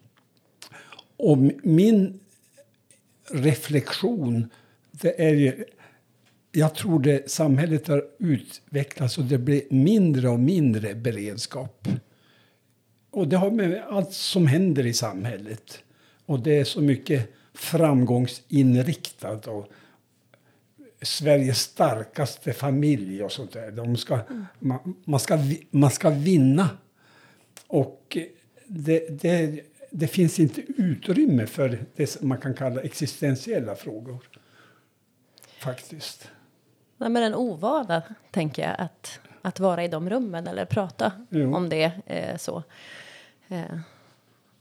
Och 1.18 1.38
min 1.64 2.20
reflektion, 3.30 4.50
det 4.92 5.22
är 5.28 5.34
ju... 5.34 5.66
Jag 6.52 6.76
tror 6.76 7.00
det 7.00 7.32
samhället 7.32 7.88
har 7.88 8.06
utvecklats 8.20 9.18
och 9.18 9.24
det 9.24 9.38
blir 9.38 9.62
mindre 9.70 10.30
och 10.30 10.40
mindre 10.40 10.96
beredskap. 10.96 11.88
Och 13.12 13.28
det 13.28 13.38
har 13.38 13.52
med 13.52 13.84
allt 13.90 14.14
som 14.14 14.48
händer 14.48 14.86
i 14.86 14.94
samhället. 14.94 15.84
Och 16.26 16.40
det 16.40 16.60
är 16.60 16.64
så 16.64 16.82
mycket 16.82 17.34
framgångsinriktat. 17.54 19.48
Och 19.48 19.68
Sveriges 21.02 21.60
starkaste 21.60 22.54
familj 22.54 23.24
och 23.24 23.32
sånt 23.32 23.52
där. 23.52 23.72
De 23.72 23.98
ska, 23.98 24.20
man, 24.60 24.96
man, 25.06 25.20
ska, 25.20 25.40
man 25.70 25.92
ska 25.92 26.10
vinna. 26.10 26.70
Och 27.68 28.18
det, 28.68 29.22
det, 29.22 29.62
det 29.96 30.08
finns 30.08 30.40
inte 30.40 30.62
utrymme 30.78 31.48
för 31.48 31.80
det 31.96 32.08
som 32.08 32.28
man 32.28 32.38
kan 32.38 32.54
kalla 32.54 32.82
existentiella 32.82 33.76
frågor. 33.76 34.18
Faktiskt. 35.60 36.30
Nej, 36.98 37.10
men 37.10 37.24
en 37.24 37.36
ovana, 37.36 38.02
tänker 38.32 38.62
jag, 38.68 38.76
att, 38.78 39.20
att 39.42 39.60
vara 39.60 39.84
i 39.84 39.88
de 39.88 40.10
rummen 40.10 40.48
eller 40.48 40.66
prata 40.66 41.12
Jo. 41.30 41.56
om 41.56 41.70
det. 41.70 41.92
Eh, 42.06 42.38
så. 42.38 42.64
Eh, 43.48 43.64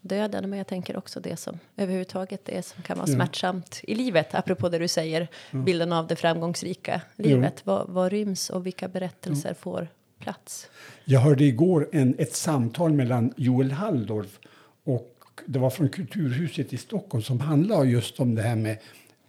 döden, 0.00 0.50
men 0.50 0.56
jag 0.58 0.66
tänker 0.66 0.96
också 0.96 1.20
det 1.20 1.36
som 1.36 1.58
överhuvudtaget 1.76 2.44
det 2.44 2.66
som 2.66 2.82
kan 2.82 2.98
vara 2.98 3.08
Ja. 3.08 3.14
smärtsamt 3.14 3.80
i 3.82 3.94
livet. 3.94 4.34
Apropå 4.34 4.68
det 4.68 4.78
du 4.78 4.88
säger, 4.88 5.28
bilden 5.50 5.92
av 5.92 6.06
det 6.06 6.16
framgångsrika 6.16 7.00
livet. 7.16 7.66
Vad, 7.66 7.88
vad 7.88 8.12
ryms 8.12 8.50
och 8.50 8.66
vilka 8.66 8.88
berättelser 8.88 9.54
får 9.54 9.88
plats? 10.18 10.68
Jag 11.04 11.20
hörde 11.20 11.44
igår 11.44 11.88
en, 11.92 12.14
ett 12.18 12.34
samtal 12.34 12.92
mellan 12.92 13.32
Joel 13.36 13.72
Halldorf 13.72 14.38
och 14.84 15.11
det 15.46 15.58
var 15.58 15.70
från 15.70 15.88
Kulturhuset 15.88 16.72
i 16.72 16.76
Stockholm 16.76 17.22
som 17.22 17.40
handlade 17.40 17.88
just 17.88 18.20
om 18.20 18.34
det 18.34 18.42
här 18.42 18.56
med 18.56 18.78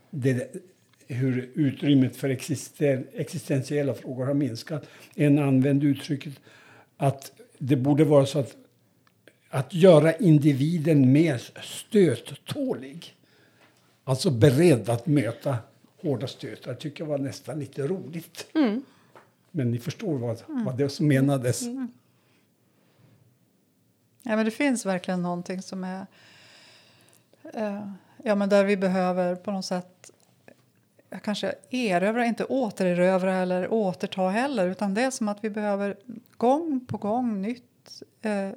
det, 0.09 0.55
hur 1.07 1.49
utrymmet 1.53 2.15
för 2.15 2.29
existen, 2.29 3.07
existentiella 3.13 3.93
frågor 3.93 4.25
har 4.25 4.33
minskat. 4.33 4.87
En 5.15 5.39
använde 5.39 5.85
uttrycket 5.85 6.33
att 6.97 7.31
det 7.57 7.75
borde 7.75 8.03
vara 8.03 8.25
så 8.25 8.39
att 8.39 8.57
att 9.53 9.73
göra 9.73 10.13
individen 10.13 11.11
mer 11.11 11.41
stöttålig. 11.63 13.15
Alltså 14.03 14.31
beredd 14.31 14.89
att 14.89 15.07
möta 15.07 15.57
hårda 16.01 16.27
stötar 16.27 16.73
tycker 16.73 17.03
jag 17.03 17.09
var 17.09 17.17
nästan 17.17 17.59
lite 17.59 17.87
roligt. 17.87 18.47
Men 19.51 19.71
ni 19.71 19.77
förstår 19.77 20.17
vad, 20.17 20.41
vad 20.47 20.77
det 20.77 20.89
som 20.89 21.07
menades. 21.07 21.63
Ja, 24.23 24.35
men 24.35 24.45
det 24.45 24.51
finns 24.51 24.85
verkligen 24.85 25.21
någonting 25.21 25.61
som 25.61 25.83
är... 25.83 26.05
Eh, 27.53 27.87
ja, 28.23 28.35
men 28.35 28.49
där 28.49 28.63
vi 28.63 28.77
behöver 28.77 29.35
på 29.35 29.51
något 29.51 29.65
sätt 29.65 30.11
kanske 31.23 31.55
erövra, 31.69 32.25
inte 32.25 32.45
återerövra 32.45 33.33
eller 33.33 33.73
återta 33.73 34.29
heller 34.29 34.67
utan 34.67 34.93
det 34.93 35.01
är 35.01 35.11
som 35.11 35.27
att 35.27 35.43
vi 35.43 35.49
behöver 35.49 35.95
gång 36.37 36.85
på 36.87 36.97
gång 36.97 37.41
nytt 37.41 38.03
eh, 38.21 38.49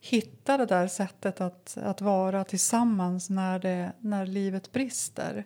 hitta 0.00 0.56
det 0.56 0.66
där 0.66 0.88
sättet 0.88 1.40
att, 1.40 1.78
att 1.82 2.00
vara 2.00 2.44
tillsammans 2.44 3.30
när, 3.30 3.58
det, 3.58 3.92
när 3.98 4.26
livet 4.26 4.72
brister. 4.72 5.44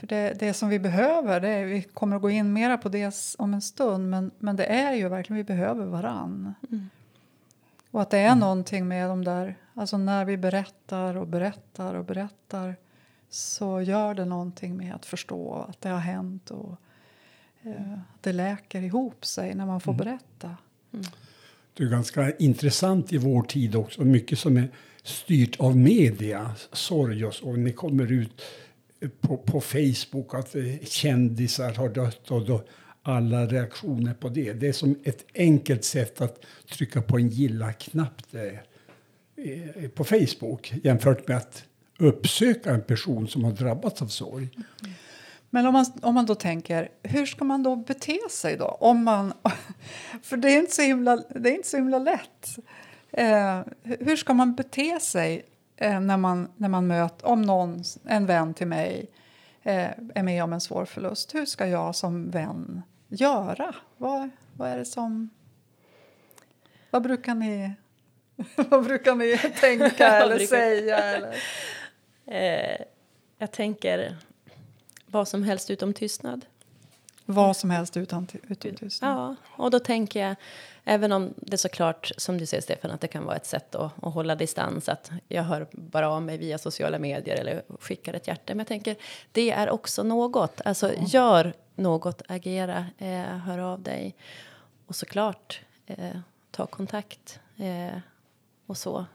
För 0.00 0.06
det, 0.06 0.38
det 0.38 0.54
som 0.54 0.68
vi 0.68 0.78
behöver, 0.78 1.40
det 1.40 1.48
är, 1.48 1.64
vi 1.64 1.82
kommer 1.82 2.16
att 2.16 2.22
gå 2.22 2.30
in 2.30 2.52
mera 2.52 2.78
på 2.78 2.88
det 2.88 3.34
om 3.38 3.54
en 3.54 3.62
stund 3.62 4.10
men, 4.10 4.30
men 4.38 4.56
det 4.56 4.64
är 4.64 4.92
ju 4.92 5.08
verkligen, 5.08 5.36
vi 5.36 5.44
behöver 5.44 5.86
varann. 5.86 6.54
Mm. 6.70 6.88
Och 7.90 8.02
att 8.02 8.10
det 8.10 8.18
är 8.18 8.34
någonting 8.34 8.88
med 8.88 9.08
de 9.08 9.24
där, 9.24 9.56
alltså 9.74 9.98
när 9.98 10.24
vi 10.24 10.36
berättar 10.36 11.16
och 11.16 11.26
berättar 11.26 11.94
och 11.94 12.04
berättar 12.04 12.76
så 13.30 13.80
gör 13.80 14.14
det 14.14 14.24
någonting 14.24 14.76
med 14.76 14.94
att 14.94 15.06
förstå 15.06 15.66
att 15.68 15.80
det 15.80 15.88
har 15.88 15.98
hänt 15.98 16.50
och 16.50 16.76
eh, 17.62 17.92
att 17.92 18.22
det 18.22 18.32
läker 18.32 18.82
ihop 18.82 19.26
sig 19.26 19.54
när 19.54 19.66
man 19.66 19.80
får 19.80 19.92
berätta. 19.92 20.56
Det 21.74 21.84
är 21.84 21.88
ganska 21.88 22.36
intressant 22.36 23.12
i 23.12 23.18
vår 23.18 23.42
tid 23.42 23.76
också. 23.76 24.02
Mycket 24.02 24.38
som 24.38 24.56
är 24.56 24.68
styrt 25.02 25.60
av 25.60 25.76
media, 25.76 26.50
sorg 26.72 27.24
och 27.24 27.34
så. 27.34 27.52
Ni 27.52 27.72
kommer 27.72 28.12
ut 28.12 28.42
på, 29.20 29.36
på 29.36 29.60
Facebook 29.60 30.34
att 30.34 30.54
eh, 30.54 30.62
kändisar 30.84 31.74
har 31.74 31.88
dött 31.88 32.30
och 32.30 32.46
då 32.46 32.62
alla 33.08 33.46
reaktioner 33.46 34.14
på 34.14 34.28
det. 34.28 34.52
Det 34.52 34.68
är 34.68 34.72
som 34.72 34.98
ett 35.04 35.24
enkelt 35.34 35.84
sätt 35.84 36.20
att 36.20 36.44
trycka 36.70 37.02
på 37.02 37.18
en 37.18 37.28
gilla-knapp 37.28 38.22
eh, 38.32 39.88
på 39.94 40.04
Facebook 40.04 40.72
jämfört 40.82 41.28
med 41.28 41.36
att 41.36 41.64
uppsöka 41.98 42.70
en 42.70 42.82
person 42.82 43.28
som 43.28 43.44
har 43.44 43.52
drabbats 43.52 44.02
av 44.02 44.06
sorg. 44.06 44.48
Men 45.50 45.66
om 45.66 45.72
man, 45.72 45.86
om 46.02 46.14
man 46.14 46.26
då 46.26 46.34
tänker, 46.34 46.88
hur 47.02 47.26
ska 47.26 47.44
man 47.44 47.62
då 47.62 47.76
bete 47.76 48.18
sig 48.30 48.56
då? 48.56 48.64
Om 48.64 49.04
man, 49.04 49.32
för 50.22 50.36
det 50.36 50.52
är 50.52 50.58
inte 50.58 50.74
så 50.74 50.82
himla, 50.82 51.16
det 51.16 51.50
är 51.50 51.54
inte 51.54 51.68
så 51.68 51.76
himla 51.76 51.98
lätt. 51.98 52.58
Eh, 53.10 53.60
hur 53.82 54.16
ska 54.16 54.34
man 54.34 54.54
bete 54.54 55.00
sig 55.00 55.42
eh, 55.76 56.00
när, 56.00 56.16
man, 56.16 56.48
när 56.56 56.68
man 56.68 56.86
möter, 56.86 57.26
om 57.26 57.42
någon, 57.42 57.82
en 58.04 58.26
vän 58.26 58.54
till 58.54 58.66
mig 58.66 59.06
eh, 59.62 59.90
är 60.14 60.22
med 60.22 60.44
om 60.44 60.52
en 60.52 60.60
svår 60.60 60.84
förlust? 60.84 61.34
Hur 61.34 61.46
ska 61.46 61.66
jag 61.66 61.94
som 61.94 62.30
vän 62.30 62.82
göra? 63.08 63.74
Vad, 63.96 64.30
vad 64.56 64.68
är 64.68 64.76
det 64.76 64.84
som... 64.84 65.30
Vad 66.90 67.02
brukar 67.02 67.34
ni, 67.34 67.72
vad 68.56 68.84
brukar 68.84 69.14
ni 69.14 69.38
tänka 69.60 70.08
eller 70.22 70.36
brukar- 70.36 70.46
säga? 70.46 70.98
Eller? 70.98 71.36
Eh, 72.30 72.84
jag 73.38 73.52
tänker 73.52 74.16
vad 75.06 75.28
som 75.28 75.42
helst 75.42 75.70
utom 75.70 75.94
tystnad. 75.94 76.44
Vad 77.24 77.56
som 77.56 77.70
helst 77.70 77.96
utan, 77.96 78.26
utan 78.48 78.74
tystnad. 78.74 79.10
Ja, 79.18 79.36
och 79.64 79.70
då 79.70 79.78
tänker 79.78 80.20
jag, 80.26 80.36
även 80.84 81.12
om 81.12 81.34
det 81.36 81.58
såklart, 81.58 82.12
som 82.16 82.38
du 82.38 82.46
säger 82.46 82.62
Stefan, 82.62 82.90
att 82.90 83.00
det 83.00 83.08
kan 83.08 83.24
vara 83.24 83.36
ett 83.36 83.46
sätt 83.46 83.74
att, 83.74 83.92
att 84.04 84.14
hålla 84.14 84.34
distans, 84.34 84.88
att 84.88 85.10
jag 85.28 85.42
hör 85.42 85.66
bara 85.72 86.10
av 86.10 86.22
mig 86.22 86.38
via 86.38 86.58
sociala 86.58 86.98
medier 86.98 87.36
eller 87.40 87.62
skickar 87.80 88.14
ett 88.14 88.28
hjärta. 88.28 88.42
Men 88.54 88.58
jag 88.58 88.66
tänker, 88.66 88.96
det 89.32 89.50
är 89.50 89.70
också 89.70 90.02
något. 90.02 90.60
Alltså, 90.64 90.92
gör 91.06 91.52
något, 91.78 92.22
agera, 92.28 92.86
eh, 92.98 93.36
hör 93.38 93.58
av 93.58 93.82
dig. 93.82 94.14
Och 94.86 94.96
såklart, 94.96 95.60
eh, 95.86 96.18
ta 96.50 96.66
kontakt 96.66 97.40
eh, 97.56 97.98
och 98.66 98.78
så. 98.78 99.06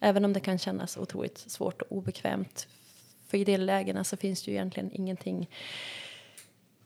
Även 0.00 0.24
om 0.24 0.32
det 0.32 0.40
kan 0.40 0.58
kännas 0.58 0.96
otroligt 0.96 1.38
svårt 1.38 1.82
och 1.82 1.96
obekvämt 1.96 2.68
För 3.26 3.38
i 3.38 3.44
de 3.44 3.56
lägena 3.56 4.04
så 4.04 4.16
finns 4.16 4.42
det 4.42 4.50
ju 4.50 4.56
egentligen 4.56 4.90
ingenting 4.92 5.48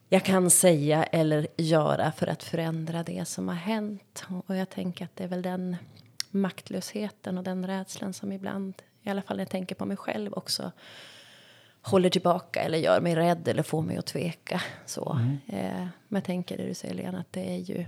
jag 0.09 0.25
kan 0.25 0.51
säga 0.51 1.05
eller 1.05 1.47
göra 1.57 2.13
för 2.13 2.27
att 2.27 2.43
förändra 2.43 3.03
det 3.03 3.29
som 3.29 3.49
har 3.49 3.55
hänt. 3.55 4.25
Och 4.47 4.57
jag 4.57 4.71
tänker 4.71 5.05
att 5.05 5.17
det 5.17 5.25
är 5.25 5.29
väl 5.29 5.43
den 5.43 5.77
maktlösheten 6.31 7.39
och 7.39 7.45
den 7.45 7.67
rädslan 7.67 8.13
som 8.13 8.33
ibland, 8.33 8.75
i 9.03 9.11
alla 9.11 9.23
fall 9.23 9.37
när 9.37 9.45
jag 9.45 9.51
tänker 9.51 9.75
på 9.75 9.87
mig 9.87 9.97
själv 9.97 10.33
också, 10.33 10.73
håller 11.85 12.11
tillbaka 12.11 12.63
eller 12.63 12.79
gör 12.79 13.01
mig 13.01 13.15
rädd 13.15 13.49
eller 13.49 13.63
får 13.63 13.83
mig 13.83 13.97
att 13.97 14.07
tveka. 14.07 14.63
Så. 14.87 15.13
Mm. 15.13 15.39
Eh, 15.47 15.87
men 16.09 16.21
jag 16.21 16.25
tänker 16.25 16.57
det 16.57 16.67
du 16.67 16.75
säger 16.75 16.95
Lena, 16.95 17.21
att 17.21 17.33
det 17.33 17.51
är 17.55 17.59
ju 17.59 17.85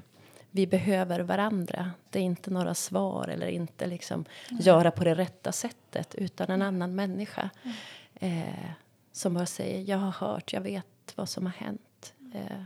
vi 0.51 0.67
behöver 0.67 1.21
varandra. 1.21 1.91
Det 2.11 2.19
är 2.19 2.23
inte 2.23 2.51
några 2.51 2.75
svar 2.75 3.29
eller 3.29 3.47
inte 3.47 3.87
liksom 3.87 4.25
mm. 4.51 4.63
göra 4.63 4.91
på 4.91 5.05
det 5.05 5.15
rätta 5.15 5.53
sättet 5.53 6.15
utan 6.15 6.51
en 6.51 6.63
annan 6.63 6.95
människa 6.95 7.51
mm. 7.63 8.39
eh, 8.39 8.71
som 9.13 9.35
bara 9.35 9.47
säger 9.47 9.91
jag 9.91 9.99
har 9.99 10.11
hört, 10.11 10.53
jag 10.53 10.61
vet 10.61 11.13
vad 11.15 11.29
som 11.29 11.47
har 11.47 11.53
hänt. 11.53 12.15
Eh, 12.35 12.63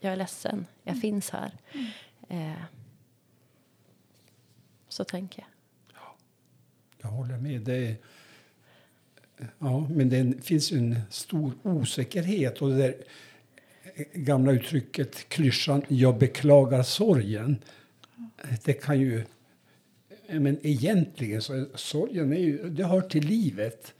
jag 0.00 0.12
är 0.12 0.16
ledsen, 0.16 0.66
jag 0.82 0.92
mm. 0.92 1.00
finns 1.00 1.30
här. 1.30 1.52
Mm. 2.28 2.52
Eh, 2.52 2.62
så 4.88 5.04
tänker 5.04 5.42
jag. 5.42 5.48
Ja, 5.96 6.16
jag 7.02 7.08
håller 7.08 7.36
med. 7.36 7.60
Det 7.60 7.76
är, 7.76 7.96
ja, 9.58 9.88
men 9.90 10.08
det 10.08 10.44
finns 10.44 10.72
en 10.72 11.00
stor 11.10 11.52
osäkerhet. 11.62 12.62
och 12.62 12.70
det 12.70 12.76
där 12.76 12.94
gamla 14.14 14.52
uttrycket, 14.52 15.28
klyschan 15.28 15.82
jag 15.88 16.18
beklagar 16.18 16.82
sorgen. 16.82 17.56
Det 18.64 18.72
kan 18.72 19.00
ju... 19.00 19.24
Men 20.28 20.58
egentligen 20.62 21.42
så 21.42 21.66
sorgen 21.74 22.32
är 22.32 22.40
ju, 22.40 22.68
det 22.68 22.84
hör 22.84 23.00
till 23.00 23.24
livet. 23.24 23.94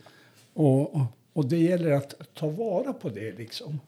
Och, 0.52 1.00
och 1.32 1.48
det 1.48 1.58
gäller 1.58 1.90
att 1.90 2.34
ta 2.34 2.48
vara 2.48 2.92
på 2.92 3.08
det. 3.08 3.38
liksom. 3.38 3.80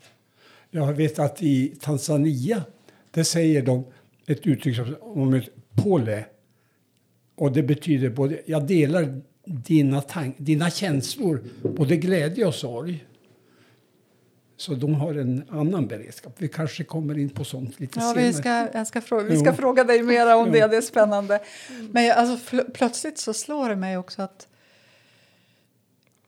Jag 0.71 0.93
vet 0.93 1.19
att 1.19 1.43
i 1.43 1.69
Tanzania 1.81 2.65
det 3.11 3.25
säger 3.25 3.63
de 3.63 3.85
ett 4.27 4.47
uttryck 4.47 4.79
om 5.01 5.35
ett 5.35 5.49
pole. 5.75 6.25
Och 7.35 7.53
det 7.53 7.63
betyder 7.63 8.09
både 8.09 8.43
jag 8.47 8.67
delar 8.67 9.21
dina, 9.47 10.03
dina 10.37 10.71
känslor, 10.71 11.45
både 11.63 11.97
glädje 11.97 12.47
och 12.47 12.55
sorg. 12.55 13.07
Så 14.57 14.75
de 14.75 14.95
har 14.95 15.15
en 15.15 15.45
annan 15.51 15.87
beredskap. 15.87 16.35
Vi 16.39 16.49
kanske 16.49 16.85
kommer 16.85 17.19
in 17.19 17.31
på 17.31 17.45
sånt 17.45 17.81
lite 17.81 17.99
ja, 17.99 18.13
senare. 18.13 18.27
Vi 18.27 18.33
ska, 18.33 18.69
jag 18.73 18.87
ska 18.87 19.01
fråga, 19.01 19.25
vi 19.25 19.37
ska 19.37 19.55
fråga 19.55 19.85
dig 19.85 20.03
mer 20.03 20.35
om 20.35 20.53
det, 20.53 20.67
det 20.67 20.77
är 20.77 20.81
spännande. 20.81 21.41
Men 21.91 22.05
jag, 22.05 22.17
alltså, 22.17 22.65
plötsligt 22.75 23.19
så 23.19 23.35
slår 23.35 23.69
det 23.69 23.77
mig 23.77 23.97
också 23.97 24.23
att 24.23 24.49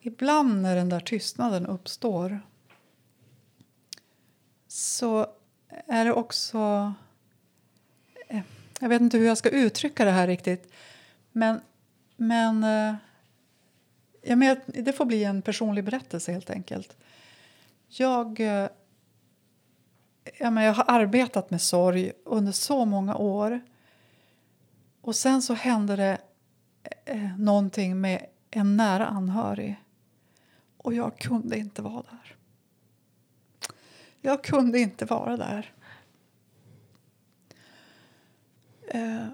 ibland 0.00 0.62
när 0.62 0.76
den 0.76 0.88
där 0.88 1.00
tystnaden 1.00 1.66
uppstår 1.66 2.40
så 4.68 5.26
är 5.86 6.04
det 6.04 6.12
också... 6.12 6.92
Eh, 8.28 8.40
jag 8.80 8.88
vet 8.88 9.00
inte 9.00 9.18
hur 9.18 9.26
jag 9.26 9.38
ska 9.38 9.48
uttrycka 9.48 10.04
det 10.04 10.10
här 10.10 10.26
riktigt. 10.26 10.72
Men, 11.32 11.60
men, 12.16 12.64
eh, 12.64 12.94
ja, 14.22 14.36
men 14.36 14.56
det 14.66 14.92
får 14.92 15.04
bli 15.04 15.24
en 15.24 15.42
personlig 15.42 15.84
berättelse 15.84 16.32
helt 16.32 16.50
enkelt. 16.50 16.96
Jag, 17.88 18.40
eh, 18.40 18.68
ja, 20.38 20.50
men 20.50 20.64
jag 20.64 20.74
har 20.74 20.84
arbetat 20.88 21.50
med 21.50 21.62
sorg 21.62 22.12
under 22.24 22.52
så 22.52 22.84
många 22.84 23.16
år. 23.16 23.60
Och 25.00 25.16
sen 25.16 25.42
så 25.42 25.54
hände 25.54 25.96
det 25.96 26.18
eh, 27.04 27.38
någonting 27.38 28.00
med 28.00 28.26
en 28.50 28.76
nära 28.76 29.06
anhörig. 29.06 29.76
Och 30.76 30.94
jag 30.94 31.18
kunde 31.18 31.58
inte 31.58 31.82
vara 31.82 32.02
där. 32.02 32.36
Jag 34.20 34.44
kunde 34.44 34.78
inte 34.78 35.04
vara 35.04 35.36
där. 35.36 35.72
Eh, 38.88 39.26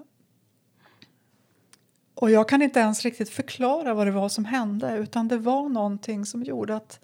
och 2.15 2.31
jag 2.31 2.49
kan 2.49 2.61
inte 2.61 2.79
ens 2.79 3.03
riktigt 3.03 3.29
förklara 3.29 3.93
vad 3.93 4.07
det 4.07 4.11
var 4.11 4.29
som 4.29 4.45
hände 4.45 4.97
utan 4.97 5.27
det 5.27 5.37
var 5.37 5.69
någonting 5.69 6.25
som 6.25 6.43
gjorde 6.43 6.75
att 6.75 6.99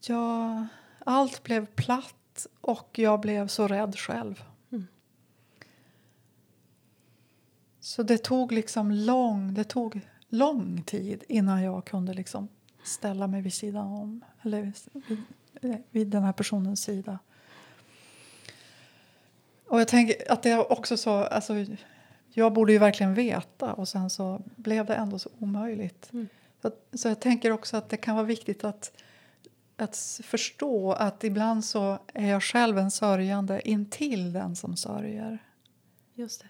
jag, 0.00 0.66
allt 0.98 1.42
blev 1.42 1.66
platt 1.66 2.46
och 2.60 2.98
jag 2.98 3.20
blev 3.20 3.48
så 3.48 3.68
rädd 3.68 3.98
själv. 3.98 4.44
Mm. 4.72 4.86
Så 7.80 8.02
det 8.02 8.18
tog 8.18 8.52
liksom 8.52 8.90
lång, 8.90 9.54
det 9.54 9.64
tog 9.64 10.00
lång 10.28 10.82
tid 10.82 11.24
innan 11.28 11.62
jag 11.62 11.84
kunde 11.84 12.14
liksom 12.14 12.48
ställa 12.82 13.26
mig 13.26 13.42
vid 13.42 13.54
sidan 13.54 13.86
om, 13.86 14.24
eller 14.42 14.72
vid, 15.60 15.82
vid 15.90 16.08
den 16.08 16.22
här 16.22 16.32
personens 16.32 16.82
sida. 16.82 17.18
Och 19.66 19.80
jag 19.80 19.88
tänker 19.88 20.32
att 20.32 20.42
det 20.42 20.50
är 20.50 20.72
också 20.72 20.96
så, 20.96 21.10
alltså, 21.10 21.54
jag 22.32 22.52
borde 22.52 22.72
ju 22.72 22.78
verkligen 22.78 23.14
veta 23.14 23.72
och 23.72 23.88
sen 23.88 24.10
så 24.10 24.42
blev 24.56 24.86
det 24.86 24.94
ändå 24.94 25.18
så 25.18 25.30
omöjligt. 25.38 26.12
Mm. 26.12 26.28
Så, 26.62 26.70
så 26.92 27.08
jag 27.08 27.20
tänker 27.20 27.50
också 27.50 27.76
att 27.76 27.88
det 27.88 27.96
kan 27.96 28.14
vara 28.14 28.26
viktigt 28.26 28.64
att 28.64 28.92
att 29.80 30.20
förstå 30.22 30.92
att 30.92 31.24
ibland 31.24 31.64
så 31.64 31.98
är 32.14 32.30
jag 32.30 32.42
själv 32.42 32.78
en 32.78 32.90
sörjande 32.90 33.68
intill 33.68 34.32
den 34.32 34.56
som 34.56 34.76
sörjer. 34.76 35.38
Just 36.14 36.40
det. 36.40 36.48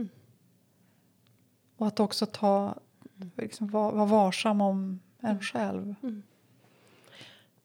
Mm. 0.00 0.08
Och 1.76 1.86
att 1.86 2.00
också 2.00 2.26
ta, 2.26 2.74
liksom, 3.36 3.68
vara, 3.68 3.90
vara 3.90 4.06
varsam 4.06 4.60
om 4.60 5.00
en 5.20 5.30
mm. 5.30 5.42
själv. 5.42 5.94
Mm. 6.02 6.22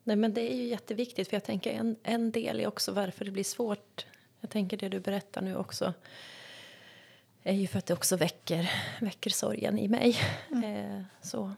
Nej, 0.04 0.16
men 0.16 0.34
det 0.34 0.54
är 0.54 0.56
ju 0.56 0.64
jätteviktigt, 0.64 1.28
för 1.28 1.36
jag 1.36 1.44
tänker 1.44 1.72
en, 1.72 1.96
en 2.04 2.32
del 2.32 2.60
är 2.60 2.68
också 2.68 2.92
varför 2.92 3.26
det 3.26 3.32
blir 3.32 3.44
svårt. 3.44 4.06
Jag 4.40 4.50
tänker 4.50 4.78
det 4.78 4.90
du 4.90 5.00
berättar 5.00 5.42
nu 5.42 5.56
också 5.56 5.94
är 7.48 7.54
ju 7.54 7.68
för 7.68 7.80
att 7.80 7.86
det 7.86 7.94
också 7.94 8.16
väcker, 8.16 8.72
väcker 9.02 9.30
sorgen 9.30 9.80
i 9.80 9.88
mig. 9.88 10.18
Mm. 10.52 10.64
Eh, 10.64 11.04
så 11.22 11.52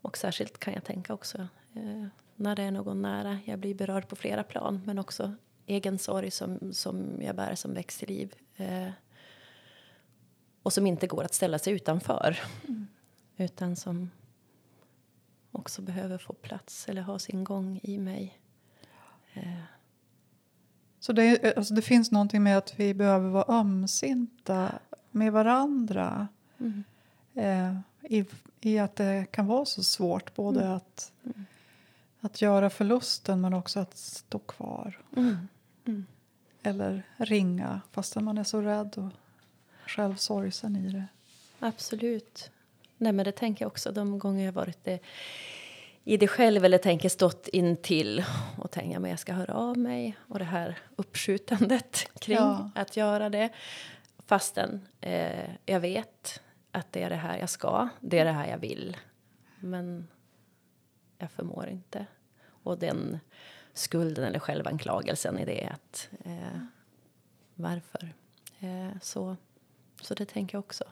och 0.00 0.16
särskilt 0.16 0.58
kan 0.58 0.74
jag 0.74 0.84
tänka 0.84 1.14
också 1.14 1.38
eh, 1.74 2.06
när 2.36 2.56
det 2.56 2.62
är 2.62 2.70
någon 2.70 3.02
nära. 3.02 3.38
Jag 3.44 3.58
blir 3.58 3.74
berörd 3.74 4.08
på 4.08 4.16
flera 4.16 4.42
plan, 4.42 4.82
men 4.84 4.98
också 4.98 5.34
egen 5.66 5.98
sorg 5.98 6.30
som, 6.30 6.72
som 6.72 7.22
jag 7.22 7.36
bär 7.36 7.54
som 7.54 7.74
växelliv. 7.74 8.34
Eh, 8.56 8.90
och 10.62 10.72
som 10.72 10.86
inte 10.86 11.06
går 11.06 11.24
att 11.24 11.34
ställa 11.34 11.58
sig 11.58 11.72
utanför. 11.72 12.40
Mm. 12.68 12.86
Utan 13.36 13.76
som 13.76 14.10
också 15.50 15.82
behöver 15.82 16.18
få 16.18 16.32
plats 16.32 16.88
eller 16.88 17.02
ha 17.02 17.18
sin 17.18 17.44
gång 17.44 17.80
i 17.82 17.98
mig. 17.98 18.38
Eh. 19.32 19.73
Så 21.04 21.12
det, 21.12 21.56
alltså 21.56 21.74
det 21.74 21.82
finns 21.82 22.10
någonting 22.10 22.42
med 22.42 22.58
att 22.58 22.80
vi 22.80 22.94
behöver 22.94 23.28
vara 23.28 23.58
ömsinta 23.60 24.72
med 25.10 25.32
varandra. 25.32 26.28
Mm. 26.58 26.84
Eh, 27.34 27.76
i, 28.12 28.24
i 28.60 28.78
att 28.78 28.96
det 28.96 29.26
kan 29.30 29.46
vara 29.46 29.64
så 29.64 29.84
svårt 29.84 30.34
både 30.34 30.60
mm. 30.60 30.72
att, 30.72 31.12
att 32.20 32.42
göra 32.42 32.70
förlusten 32.70 33.40
men 33.40 33.54
också 33.54 33.80
att 33.80 33.96
stå 33.96 34.38
kvar. 34.38 35.00
Mm. 35.16 35.48
mm. 35.84 36.06
Eller 36.62 37.02
ringa 37.16 37.80
fastän 37.92 38.24
man 38.24 38.38
är 38.38 38.44
så 38.44 38.60
rädd 38.60 38.94
och 38.96 39.10
själv 39.86 40.14
sorgsen 40.16 40.76
i 40.76 40.92
det. 40.92 41.06
Absolut. 41.58 42.50
Nej, 42.98 43.12
men 43.12 43.24
det 43.24 43.32
tänker 43.32 43.64
jag 43.64 43.70
också 43.70 43.92
de 43.92 44.18
gånger 44.18 44.44
jag 44.44 44.52
varit 44.52 44.84
det 44.84 44.98
i 46.04 46.16
det 46.16 46.28
själv 46.28 46.64
eller 46.64 46.78
tänker 46.78 47.08
stått 47.08 47.48
intill 47.48 48.24
och 48.58 48.70
tänkt 48.70 48.98
att 48.98 49.08
jag 49.08 49.18
ska 49.18 49.32
höra 49.32 49.54
av 49.54 49.78
mig 49.78 50.16
och 50.28 50.38
det 50.38 50.44
här 50.44 50.78
uppskjutandet 50.96 52.06
kring 52.20 52.36
ja. 52.36 52.70
att 52.74 52.96
göra 52.96 53.30
det 53.30 53.50
fastän 54.26 54.88
eh, 55.00 55.50
jag 55.66 55.80
vet 55.80 56.42
att 56.70 56.92
det 56.92 57.02
är 57.02 57.10
det 57.10 57.16
här 57.16 57.38
jag 57.38 57.48
ska, 57.48 57.88
det 58.00 58.18
är 58.18 58.24
det 58.24 58.32
här 58.32 58.50
jag 58.50 58.58
vill. 58.58 58.96
Men 59.60 60.08
jag 61.18 61.30
förmår 61.30 61.68
inte. 61.68 62.06
Och 62.46 62.78
den 62.78 63.20
skulden 63.72 64.24
eller 64.24 64.38
självanklagelsen 64.38 65.38
i 65.38 65.44
det 65.44 65.68
att 65.72 66.08
eh, 66.24 66.58
varför? 67.54 68.14
Eh, 68.58 68.98
så, 69.02 69.36
så 70.00 70.14
det 70.14 70.26
tänker 70.26 70.56
jag 70.56 70.64
också. 70.64 70.84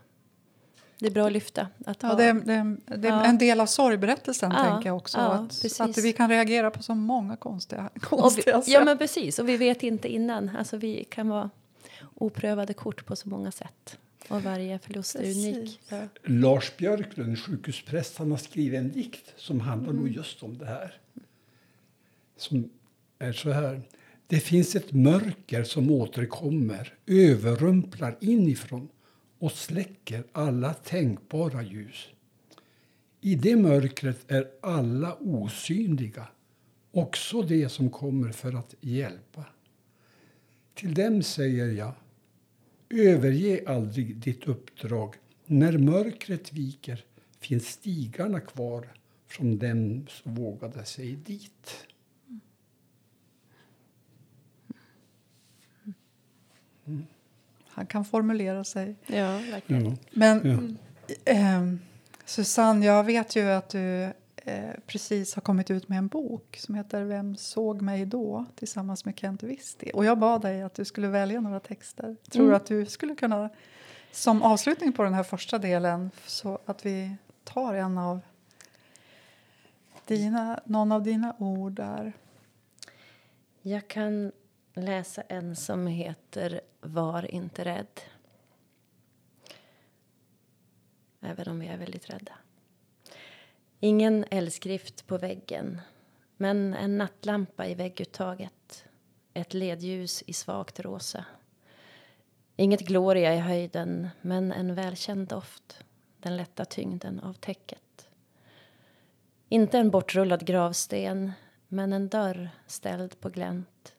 Det 1.02 1.08
är 1.08 1.12
bra 1.12 1.26
att 1.26 1.32
lyfta. 1.32 1.68
Att 1.86 2.02
ja, 2.02 2.08
ha, 2.08 2.14
det 2.14 2.24
är, 2.24 2.34
det 2.34 2.52
är, 2.52 2.76
det 2.96 3.08
är 3.08 3.12
ja. 3.12 3.24
en 3.24 3.38
del 3.38 3.60
av 3.60 3.66
sorgberättelsen 3.66 4.50
ja, 4.50 4.64
tänker 4.64 4.88
jag 4.88 4.96
också. 4.96 5.18
Ja, 5.18 5.32
att, 5.32 5.80
att, 5.80 5.98
vi 5.98 6.12
kan 6.12 6.30
reagera 6.30 6.70
på 6.70 6.82
så 6.82 6.94
många 6.94 7.36
konstiga, 7.36 7.90
konstiga 8.00 8.56
vi, 8.56 8.62
sätt. 8.62 8.72
Ja 8.72 8.84
men 8.84 8.98
precis, 8.98 9.38
och 9.38 9.48
vi 9.48 9.56
vet 9.56 9.82
inte 9.82 10.08
innan. 10.08 10.50
Alltså 10.58 10.76
vi 10.76 11.04
kan 11.04 11.28
vara 11.28 11.50
oprövade 12.14 12.74
kort 12.74 13.06
på 13.06 13.16
så 13.16 13.28
många 13.28 13.52
sätt. 13.52 13.98
Och 14.28 14.42
varje 14.42 14.78
förlust 14.78 15.14
är 15.14 15.24
unik. 15.24 15.80
Ja. 15.88 16.00
Lars 16.24 16.76
Björklund, 16.76 17.38
sjukhuspräst, 17.38 18.18
han 18.18 18.30
har 18.30 18.38
skrivit 18.38 18.78
en 18.78 18.92
dikt 18.92 19.32
som 19.36 19.60
handlar 19.60 19.92
mm. 19.92 20.12
just 20.12 20.42
om 20.42 20.58
det 20.58 20.66
här. 20.66 20.96
Som 22.36 22.70
är 23.18 23.32
så 23.32 23.50
här. 23.50 23.82
Det 24.26 24.40
finns 24.40 24.76
ett 24.76 24.92
mörker 24.92 25.64
som 25.64 25.90
återkommer, 25.90 26.94
överrumplar 27.06 28.16
inifrån 28.20 28.88
och 29.42 29.52
släcker 29.52 30.24
alla 30.32 30.74
tänkbara 30.74 31.62
ljus. 31.62 32.08
I 33.20 33.34
det 33.34 33.56
mörkret 33.56 34.30
är 34.30 34.50
alla 34.62 35.14
osynliga, 35.14 36.28
också 36.90 37.42
de 37.42 37.68
som 37.68 37.90
kommer 37.90 38.32
för 38.32 38.52
att 38.52 38.74
hjälpa. 38.80 39.44
Till 40.74 40.94
dem 40.94 41.22
säger 41.22 41.66
jag, 41.66 41.92
överge 42.90 43.64
aldrig 43.66 44.16
ditt 44.16 44.48
uppdrag. 44.48 45.14
När 45.46 45.78
mörkret 45.78 46.52
viker 46.52 47.04
finns 47.38 47.66
stigarna 47.68 48.40
kvar 48.40 48.88
från 49.26 49.58
dem 49.58 50.06
som 50.08 50.34
vågade 50.34 50.84
sig 50.84 51.16
dit. 51.16 51.86
Mm. 56.84 57.06
Han 57.74 57.86
kan 57.86 58.04
formulera 58.04 58.64
sig. 58.64 58.96
Ja, 59.06 59.38
verkligen. 59.50 59.86
Ja. 59.86 59.96
Men 60.10 60.78
eh, 61.24 61.62
Susanne, 62.24 62.86
jag 62.86 63.04
vet 63.04 63.36
ju 63.36 63.50
att 63.50 63.68
du 63.68 64.02
eh, 64.36 64.70
precis 64.86 65.34
har 65.34 65.42
kommit 65.42 65.70
ut 65.70 65.88
med 65.88 65.98
en 65.98 66.08
bok 66.08 66.56
som 66.60 66.74
heter 66.74 67.04
Vem 67.04 67.36
såg 67.36 67.82
mig 67.82 68.06
då? 68.06 68.44
tillsammans 68.56 69.04
med 69.04 69.18
Kent 69.18 69.42
Visti. 69.42 69.90
Och 69.94 70.04
jag 70.04 70.18
bad 70.18 70.42
dig 70.42 70.62
att 70.62 70.74
du 70.74 70.84
skulle 70.84 71.08
välja 71.08 71.40
några 71.40 71.60
texter. 71.60 72.16
Tror 72.30 72.48
du 72.50 72.56
att 72.56 72.66
du 72.66 72.86
skulle 72.86 73.14
kunna, 73.14 73.50
som 74.12 74.42
avslutning 74.42 74.92
på 74.92 75.02
den 75.02 75.14
här 75.14 75.22
första 75.22 75.58
delen, 75.58 76.10
så 76.26 76.58
att 76.66 76.86
vi 76.86 77.16
tar 77.44 77.74
en 77.74 77.98
av 77.98 78.20
dina, 80.06 80.60
någon 80.64 80.92
av 80.92 81.02
dina 81.02 81.34
ord 81.38 81.72
där? 81.72 82.12
Jag 83.62 83.88
kan 83.88 84.32
läsa 84.74 85.22
en 85.22 85.56
som 85.56 85.86
heter 85.86 86.60
Var 86.80 87.34
inte 87.34 87.64
rädd. 87.64 88.00
Även 91.20 91.48
om 91.48 91.60
vi 91.60 91.66
är 91.66 91.76
väldigt 91.76 92.10
rädda. 92.10 92.32
Ingen 93.80 94.24
eldskrift 94.30 95.06
på 95.06 95.18
väggen, 95.18 95.80
men 96.36 96.74
en 96.74 96.98
nattlampa 96.98 97.66
i 97.66 97.74
vägguttaget. 97.74 98.84
Ett 99.34 99.54
ledljus 99.54 100.22
i 100.26 100.32
svagt 100.32 100.80
rosa. 100.80 101.24
Inget 102.56 102.80
gloria 102.80 103.34
i 103.34 103.38
höjden, 103.38 104.08
men 104.20 104.52
en 104.52 104.74
välkänd 104.74 105.28
doft. 105.28 105.84
Den 106.18 106.36
lätta 106.36 106.64
tyngden 106.64 107.20
av 107.20 107.34
täcket. 107.34 108.08
Inte 109.48 109.78
en 109.78 109.90
bortrullad 109.90 110.46
gravsten, 110.46 111.32
men 111.68 111.92
en 111.92 112.08
dörr 112.08 112.50
ställd 112.66 113.20
på 113.20 113.28
glänt. 113.28 113.94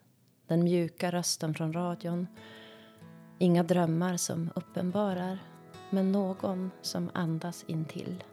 Den 0.48 0.64
mjuka 0.64 1.12
rösten 1.12 1.54
från 1.54 1.74
radion. 1.74 2.28
Inga 3.38 3.64
drömmar 3.64 4.18
som 4.18 4.50
uppenbarar, 4.56 5.40
men 5.90 6.12
någon 6.12 6.72
som 6.82 7.10
andas 7.14 7.64
intill. 7.68 8.24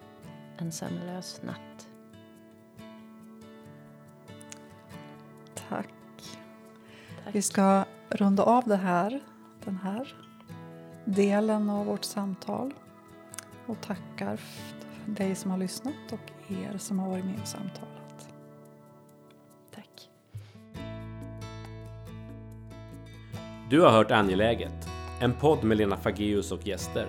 En 0.58 0.72
sömnlös 0.72 1.40
natt. 1.42 1.88
Tack. 5.68 5.88
Tack. 7.24 7.34
Vi 7.34 7.42
ska 7.42 7.84
runda 8.08 8.42
av 8.42 8.64
det 8.68 8.76
här, 8.76 9.20
den 9.64 9.76
här 9.76 10.14
delen 11.04 11.70
av 11.70 11.86
vårt 11.86 12.04
samtal 12.04 12.74
och 13.66 13.80
tackar 13.80 14.40
dig 15.06 15.34
som 15.34 15.50
har 15.50 15.58
lyssnat 15.58 16.12
och 16.12 16.52
er 16.52 16.78
som 16.78 16.98
har 16.98 17.08
varit 17.08 17.24
med 17.24 17.40
och 17.40 17.48
samtalat. 17.48 17.99
Du 23.70 23.80
har 23.80 23.90
hört 23.90 24.10
Angeläget, 24.10 24.88
en 25.20 25.32
podd 25.32 25.64
med 25.64 25.76
Lena 25.76 25.96
Fageus 25.96 26.52
och 26.52 26.66
gäster. 26.66 27.06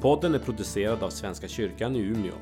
Podden 0.00 0.34
är 0.34 0.38
producerad 0.38 1.02
av 1.02 1.10
Svenska 1.10 1.48
kyrkan 1.48 1.96
i 1.96 1.98
Umeå. 1.98 2.34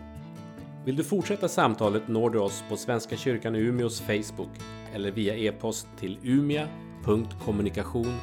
Vill 0.85 0.97
du 0.97 1.05
fortsätta 1.05 1.49
samtalet 1.49 2.09
når 2.09 2.31
du 2.31 2.39
oss 2.39 2.65
på 2.69 2.77
Svenska 2.77 3.17
kyrkan 3.17 3.57
i 3.57 3.59
Umeås 3.59 4.01
Facebook 4.01 4.51
eller 4.95 5.11
via 5.11 5.37
e-post 5.37 5.89
till 5.99 6.19
umia.kommunikation 6.23 8.21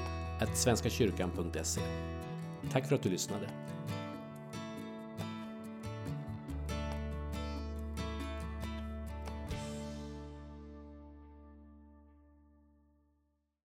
svenskakyrkan.se. 0.58 1.82
Tack 2.72 2.88
för 2.88 2.96
att 2.96 3.04
du 3.04 3.10
lyssnade. 3.10 3.48